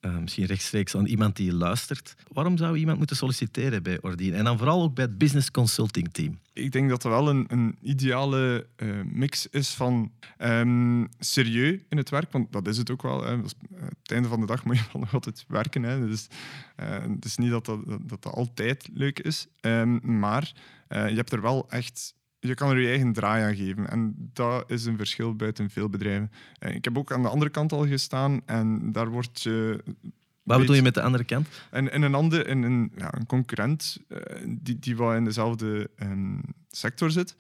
uh, 0.04 0.18
misschien 0.18 0.44
rechtstreeks 0.44 0.96
aan 0.96 1.06
iemand 1.06 1.36
die 1.36 1.52
luistert. 1.52 2.14
Waarom 2.32 2.56
zou 2.56 2.76
iemand 2.76 2.98
moeten 2.98 3.16
solliciteren 3.16 3.82
bij 3.82 4.00
Ordine? 4.00 4.36
En 4.36 4.44
dan 4.44 4.58
vooral 4.58 4.82
ook 4.82 4.94
bij 4.94 5.04
het 5.04 5.18
business 5.18 5.50
consulting 5.50 6.12
team. 6.12 6.38
Ik 6.52 6.72
denk 6.72 6.88
dat 6.88 7.04
er 7.04 7.10
wel 7.10 7.28
een, 7.28 7.44
een 7.48 7.76
ideale 7.82 8.66
uh, 8.76 9.00
mix 9.04 9.46
is 9.46 9.70
van 9.70 10.12
um, 10.38 11.08
serieus 11.18 11.80
in 11.88 11.96
het 11.96 12.10
werk, 12.10 12.32
want 12.32 12.52
dat 12.52 12.66
is 12.66 12.76
het 12.76 12.90
ook 12.90 13.02
wel. 13.02 13.24
Hè. 13.24 13.36
Uh, 13.36 13.42
het 14.02 14.12
einde 14.12 14.28
van 14.28 14.40
de 14.40 14.46
dag 14.46 14.64
moet 14.64 14.78
je 14.78 14.84
wel 14.92 15.02
nog 15.02 15.14
altijd 15.14 15.44
werken. 15.48 15.82
Hè. 15.82 16.06
Dus, 16.06 16.26
het 16.76 17.24
is 17.24 17.36
niet 17.36 17.50
dat 17.50 17.64
dat, 17.64 17.80
dat, 18.02 18.26
altijd 18.26 18.88
leuk 18.92 19.18
is, 19.18 19.46
um, 19.60 20.18
maar 20.18 20.52
je 20.88 20.96
hebt 20.96 21.32
er 21.32 21.42
wel 21.42 21.70
echt 21.70 22.14
je 22.48 22.54
kan 22.54 22.70
er 22.70 22.80
je 22.80 22.88
eigen 22.88 23.12
draai 23.12 23.44
aan 23.44 23.56
geven. 23.56 23.90
En 23.90 24.30
dat 24.32 24.70
is 24.70 24.84
een 24.84 24.96
verschil 24.96 25.36
buiten 25.36 25.70
veel 25.70 25.88
bedrijven. 25.88 26.30
Ik 26.58 26.84
heb 26.84 26.98
ook 26.98 27.12
aan 27.12 27.22
de 27.22 27.28
andere 27.28 27.50
kant 27.50 27.72
al 27.72 27.86
gestaan 27.86 28.42
en 28.46 28.92
daar 28.92 29.08
wordt 29.08 29.42
je. 29.42 29.84
Wat 30.42 30.58
bedoel 30.58 30.74
je 30.74 30.82
met 30.82 30.94
de 30.94 31.02
andere 31.02 31.24
kant? 31.24 31.48
En, 31.70 31.92
en 31.92 32.02
een, 32.02 32.14
ander, 32.14 32.48
in 32.48 32.62
een, 32.62 32.92
ja, 32.96 33.14
een 33.14 33.26
concurrent 33.26 33.98
uh, 34.08 34.18
die, 34.46 34.78
die 34.78 34.96
wel 34.96 35.14
in 35.14 35.24
dezelfde 35.24 35.90
um, 36.02 36.40
sector 36.70 37.10
zit. 37.10 37.36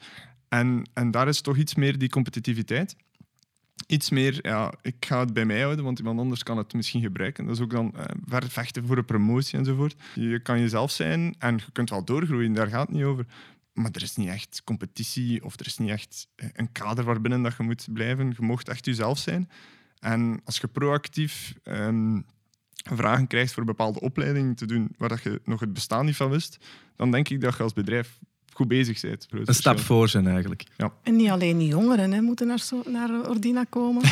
En, 0.48 0.82
en 0.92 1.10
daar 1.10 1.28
is 1.28 1.40
toch 1.40 1.56
iets 1.56 1.74
meer 1.74 1.98
die 1.98 2.08
competitiviteit. 2.08 2.96
Iets 3.86 4.10
meer, 4.10 4.38
ja, 4.42 4.72
ik 4.82 5.04
ga 5.06 5.20
het 5.20 5.32
bij 5.32 5.44
mij 5.44 5.60
houden, 5.60 5.84
want 5.84 5.98
iemand 5.98 6.18
anders 6.18 6.42
kan 6.42 6.56
het 6.56 6.74
misschien 6.74 7.02
gebruiken. 7.02 7.46
Dat 7.46 7.54
is 7.54 7.62
ook 7.62 7.70
dan 7.70 7.94
uh, 8.30 8.40
vechten 8.48 8.86
voor 8.86 8.96
een 8.96 9.04
promotie 9.04 9.58
enzovoort. 9.58 9.96
Je 10.14 10.40
kan 10.40 10.60
jezelf 10.60 10.90
zijn 10.90 11.34
en 11.38 11.56
je 11.56 11.72
kunt 11.72 11.90
wel 11.90 12.04
doorgroeien, 12.04 12.52
daar 12.52 12.68
gaat 12.68 12.86
het 12.86 12.96
niet 12.96 13.04
over 13.04 13.26
maar 13.72 13.90
er 13.92 14.02
is 14.02 14.16
niet 14.16 14.28
echt 14.28 14.62
competitie 14.64 15.44
of 15.44 15.60
er 15.60 15.66
is 15.66 15.78
niet 15.78 15.90
echt 15.90 16.28
eh, 16.34 16.48
een 16.52 16.72
kader 16.72 17.04
waarbinnen 17.04 17.42
dat 17.42 17.56
je 17.56 17.62
moet 17.62 17.86
blijven. 17.92 18.28
Je 18.28 18.44
mocht 18.44 18.68
echt 18.68 18.84
jezelf 18.84 19.18
zijn. 19.18 19.50
En 19.98 20.40
als 20.44 20.58
je 20.58 20.66
proactief 20.68 21.54
um, 21.64 22.26
vragen 22.72 23.26
krijgt 23.26 23.52
voor 23.52 23.60
een 23.60 23.68
bepaalde 23.68 24.00
opleiding 24.00 24.56
te 24.56 24.66
doen 24.66 24.94
waar 24.98 25.08
dat 25.08 25.22
je 25.22 25.40
nog 25.44 25.60
het 25.60 25.72
bestaan 25.72 26.04
niet 26.04 26.16
van 26.16 26.30
wist, 26.30 26.56
dan 26.96 27.10
denk 27.10 27.28
ik 27.28 27.40
dat 27.40 27.56
je 27.56 27.62
als 27.62 27.72
bedrijf 27.72 28.18
goed 28.52 28.68
bezig 28.68 29.00
bent. 29.00 29.26
Een 29.30 29.54
stap 29.54 29.78
voor 29.78 30.08
zijn 30.08 30.26
eigenlijk. 30.26 30.64
Ja. 30.76 30.92
En 31.02 31.16
niet 31.16 31.30
alleen 31.30 31.58
die 31.58 31.68
jongeren 31.68 32.12
hè, 32.12 32.20
moeten 32.20 32.46
naar, 32.46 32.58
so 32.58 32.82
naar 32.86 33.28
Ordina 33.28 33.64
komen. 33.64 34.02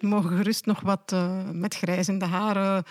mogen 0.00 0.36
gerust 0.36 0.66
nog 0.66 0.80
wat 0.80 1.12
uh, 1.14 1.50
met 1.52 1.74
grijzende 1.74 2.24
haren 2.24 2.84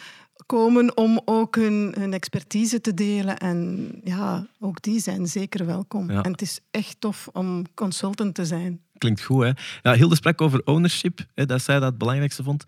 komen 0.48 0.98
om 0.98 1.22
ook 1.26 1.56
hun, 1.56 1.94
hun, 2.00 2.14
expertise 2.14 2.82
te 2.82 2.94
delen. 2.94 3.38
En 3.38 3.90
ja, 4.04 4.48
ook 4.60 4.82
die 4.82 5.00
zijn 5.00 5.28
zeker 5.28 5.66
welkom. 5.66 6.10
En 6.10 6.32
het 6.32 6.42
is 6.42 6.60
echt 6.72 7.00
tof 7.00 7.30
om 7.34 7.74
consultant 7.74 8.36
te 8.36 8.46
zijn. 8.46 8.82
Klinkt 8.98 9.24
goed, 9.24 9.44
hè? 9.44 9.52
Ja, 9.82 9.96
Hilde 9.96 10.16
sprak 10.16 10.42
over 10.42 10.66
ownership, 10.66 11.26
hè, 11.34 11.46
dat 11.46 11.62
zij 11.62 11.80
dat 11.80 11.90
het 11.90 11.98
belangrijkste 11.98 12.44
vond. 12.44 12.66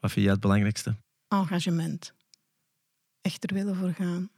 Wat 0.00 0.12
vind 0.12 0.24
jij 0.24 0.32
het 0.32 0.42
belangrijkste? 0.42 0.96
Engagement. 1.28 2.14
Echt 3.20 3.50
er 3.50 3.54
willen 3.54 3.76
voor 3.76 3.92
gaan. 3.92 4.30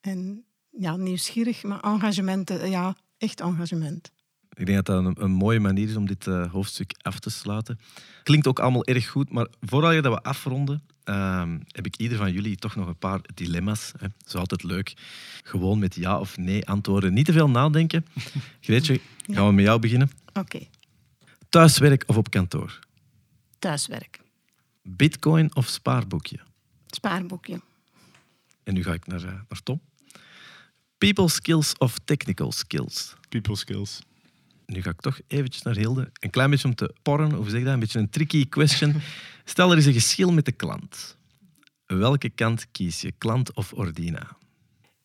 En 0.00 0.44
ja, 0.70 0.96
nieuwsgierig, 0.96 1.62
maar 1.62 1.80
engagement, 1.80 2.50
eh, 2.50 2.70
ja, 2.70 2.96
echt 3.18 3.40
engagement. 3.40 4.10
Ik 4.54 4.66
denk 4.66 4.86
dat 4.86 5.04
dat 5.04 5.18
een, 5.18 5.30
mooie 5.30 5.60
manier 5.60 5.88
is 5.88 5.96
om 5.96 6.06
dit 6.06 6.26
uh, 6.26 6.52
hoofdstuk 6.52 6.94
af 7.02 7.18
te 7.18 7.30
sluiten. 7.30 7.78
Klinkt 8.22 8.46
ook 8.46 8.58
allemaal 8.58 8.84
erg 8.84 9.08
goed, 9.08 9.30
maar 9.30 9.46
voordat 9.60 9.94
je 9.94 10.02
dat 10.02 10.12
we 10.12 10.22
afronden, 10.22 10.82
uh, 11.08 11.42
heb 11.66 11.86
ik 11.86 11.96
ieder 11.96 12.18
van 12.18 12.32
jullie 12.32 12.56
toch 12.56 12.76
nog 12.76 12.86
een 12.86 12.98
paar 12.98 13.20
dilemma's. 13.34 13.92
Hè. 13.98 14.06
Dat 14.18 14.26
is 14.26 14.34
altijd 14.34 14.62
leuk. 14.62 14.94
Gewoon 15.42 15.78
met 15.78 15.94
ja 15.94 16.18
of 16.18 16.36
nee 16.36 16.66
antwoorden. 16.66 17.12
Niet 17.12 17.24
te 17.24 17.32
veel 17.32 17.50
nadenken. 17.50 18.06
Greetje, 18.60 19.00
gaan 19.26 19.46
we 19.46 19.52
met 19.52 19.64
jou 19.64 19.80
beginnen? 19.80 20.10
Oké. 20.32 20.60
Thuiswerk 21.48 22.04
of 22.06 22.16
op 22.16 22.30
kantoor? 22.30 22.78
Thuiswerk. 23.58 24.20
Bitcoin 24.82 25.56
of 25.56 25.66
spaarboekje? 25.66 26.38
Spaarboekje. 26.86 27.60
En 28.62 28.74
nu 28.74 28.82
ga 28.82 28.92
ik 28.92 29.06
naar, 29.06 29.22
uh, 29.22 29.32
naar 29.48 29.62
Tom. 29.62 29.80
People 30.98 31.28
skills 31.28 31.78
of 31.78 31.98
technical 32.04 32.52
skills? 32.52 33.14
People 33.28 33.56
skills. 33.56 34.00
Nu 34.72 34.82
ga 34.82 34.90
ik 34.90 35.00
toch 35.00 35.20
eventjes 35.26 35.62
naar 35.62 35.76
Hilde. 35.76 36.10
Een 36.12 36.30
klein 36.30 36.50
beetje 36.50 36.68
om 36.68 36.74
te 36.74 36.94
porren, 37.02 37.32
hoe 37.32 37.48
zeg 37.48 37.58
je 37.58 37.64
dat? 37.64 37.74
Een 37.74 37.80
beetje 37.80 37.98
een 37.98 38.10
tricky 38.10 38.48
question. 38.48 38.94
Stel, 39.44 39.70
er 39.70 39.76
is 39.76 39.86
een 39.86 39.92
geschil 39.92 40.32
met 40.32 40.44
de 40.44 40.52
klant. 40.52 41.16
Welke 41.86 42.28
kant 42.28 42.70
kies 42.70 43.00
je, 43.00 43.12
klant 43.18 43.54
of 43.54 43.72
Ordina? 43.72 44.36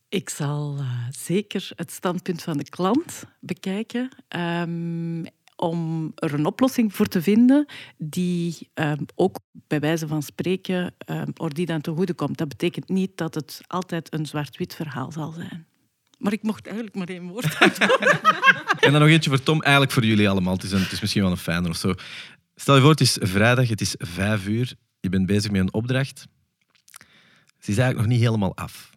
Ik 0.10 0.30
zal 0.30 0.78
uh, 0.80 1.08
zeker 1.10 1.72
het 1.76 1.92
standpunt 1.92 2.42
van 2.42 2.58
de 2.58 2.70
klant 2.70 3.24
bekijken. 3.40 4.10
Um, 4.38 5.26
om 5.56 6.12
er 6.16 6.34
een 6.34 6.46
oplossing 6.46 6.94
voor 6.94 7.08
te 7.08 7.22
vinden 7.22 7.66
die 7.98 8.70
um, 8.74 9.06
ook 9.16 9.40
bij 9.52 9.80
wijze 9.80 10.08
van 10.08 10.24
spreken 10.24 10.96
um, 11.06 11.34
Ordina 11.38 11.80
ten 11.80 11.96
goede 11.96 12.14
komt. 12.14 12.38
Dat 12.38 12.48
betekent 12.48 12.90
niet 12.90 13.18
dat 13.18 13.36
het 13.36 13.62
altijd 13.68 14.14
een 14.14 14.26
zwart-wit 14.26 14.76
verhaal 14.76 15.12
zal 15.12 15.32
zijn. 15.32 15.68
Maar 16.24 16.34
ik 16.34 16.44
mocht 16.44 16.66
eigenlijk 16.66 16.96
maar 16.96 17.08
één 17.08 17.28
woord 17.28 17.58
En 18.86 18.92
dan 18.92 19.02
nog 19.02 19.10
eentje 19.10 19.30
voor 19.30 19.44
Tom, 19.44 19.62
eigenlijk 19.62 19.94
voor 19.94 20.06
jullie 20.06 20.30
allemaal. 20.30 20.54
Het 20.54 20.64
is, 20.64 20.72
een, 20.72 20.82
het 20.82 20.92
is 20.92 21.02
misschien 21.02 21.22
wel 21.22 21.32
een 21.32 21.38
fijner 21.38 21.70
of 21.70 21.78
zo. 21.78 21.94
Stel 22.56 22.76
je 22.76 22.82
voor, 22.82 22.90
het 22.90 23.02
is 23.02 23.18
vrijdag, 23.22 23.68
het 23.68 23.82
is 23.82 23.96
vijf 23.98 24.48
uur. 24.48 24.74
Je 25.00 25.10
bent 25.10 25.26
bezig 25.26 25.52
met 25.52 25.62
een 25.62 25.74
opdracht. 25.74 26.28
Ze 27.60 27.72
is 27.72 27.78
eigenlijk 27.78 27.98
nog 27.98 28.08
niet 28.08 28.20
helemaal 28.20 28.56
af. 28.56 28.90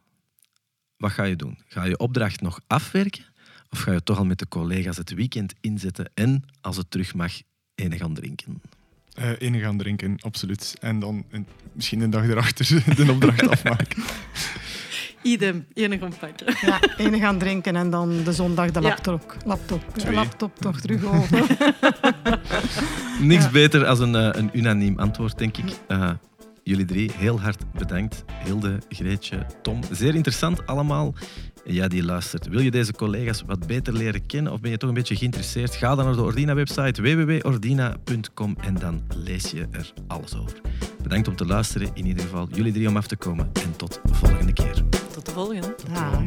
Wat 0.97 1.11
ga 1.11 1.23
je 1.25 1.37
doen? 1.37 1.59
Ga 1.67 1.85
je 1.85 1.99
opdracht 1.99 2.41
nog 2.41 2.61
afwerken? 2.67 3.25
Of 3.71 3.79
ga 3.79 3.93
je 3.93 4.03
toch 4.03 4.19
al 4.19 4.25
met 4.25 4.39
de 4.39 4.49
collega's 4.49 4.97
het 4.97 5.15
weekend 5.15 5.55
inzetten 5.61 6.11
en, 6.15 6.45
als 6.61 6.77
het 6.77 6.91
terug 6.91 7.15
mag, 7.15 7.33
ene 7.75 7.97
gaan 7.97 8.15
drinken? 8.15 8.61
Uh, 9.19 9.31
ene 9.39 9.59
gaan 9.59 9.79
drinken, 9.79 10.17
absoluut. 10.21 10.77
En 10.81 10.99
dan 10.99 11.25
misschien 11.73 12.01
een 12.01 12.11
dag 12.11 12.25
erachter 12.25 12.67
de 12.97 13.13
opdracht 13.13 13.49
afmaken. 13.49 14.03
Idem, 15.27 15.67
ene 15.75 15.99
gaan 15.99 16.13
pakken. 16.21 16.55
Ja, 16.61 16.81
ene 16.97 17.19
gaan 17.19 17.39
drinken 17.39 17.77
en 17.77 17.91
dan 17.91 18.23
de 18.25 18.33
zondag 18.33 18.71
de 18.71 18.81
laptop, 18.81 19.37
laptop, 19.45 19.83
laptop 20.11 20.59
toch 20.59 20.81
terug 20.81 21.05
open. 21.05 21.47
Niks 23.29 23.51
beter 23.51 23.87
als 23.87 23.99
een, 23.99 24.15
uh, 24.15 24.29
een 24.33 24.51
unaniem 24.53 24.99
antwoord, 24.99 25.39
denk 25.39 25.57
ik. 25.57 25.73
Uh, 25.89 26.11
jullie 26.67 26.85
drie, 26.85 27.11
heel 27.15 27.41
hard 27.41 27.73
bedankt. 27.73 28.25
Hilde, 28.45 28.79
Greetje, 28.89 29.47
Tom. 29.63 29.81
Zeer 29.91 30.15
interessant 30.15 30.67
allemaal. 30.67 31.15
Ja, 31.65 31.89
die 31.89 32.05
luistert. 32.05 32.47
Wil 32.47 32.61
je 32.61 32.71
deze 32.71 32.93
collega's 32.93 33.43
wat 33.47 33.67
beter 33.67 33.93
leren 33.93 34.27
kennen 34.27 34.53
of 34.53 34.61
ben 34.61 34.71
je 34.71 34.77
toch 34.77 34.89
een 34.89 34.95
beetje 34.95 35.17
geïnteresseerd? 35.17 35.75
Ga 35.75 35.95
dan 35.95 36.05
naar 36.05 36.15
de 36.15 36.23
Ordina-website 36.23 37.03
www.ordina.com 37.03 38.57
en 38.61 38.75
dan 38.75 39.03
lees 39.17 39.51
je 39.51 39.67
er 39.71 39.93
alles 40.07 40.37
over. 40.37 40.61
Bedankt 41.03 41.29
om 41.29 41.37
te 41.37 41.47
luisteren, 41.47 41.91
in 41.95 42.07
ieder 42.07 42.23
geval 42.23 42.49
jullie 42.53 42.73
drie 42.73 42.89
om 42.89 42.97
af 42.97 43.07
te 43.07 43.17
komen 43.17 43.51
en 43.63 43.77
tot 43.77 44.01
de 44.05 44.15
volgende 44.15 44.53
keer. 44.53 44.83
Tot 45.13 45.27
de 45.27 45.33
volgende. 45.33 45.75
Ja. 45.93 46.27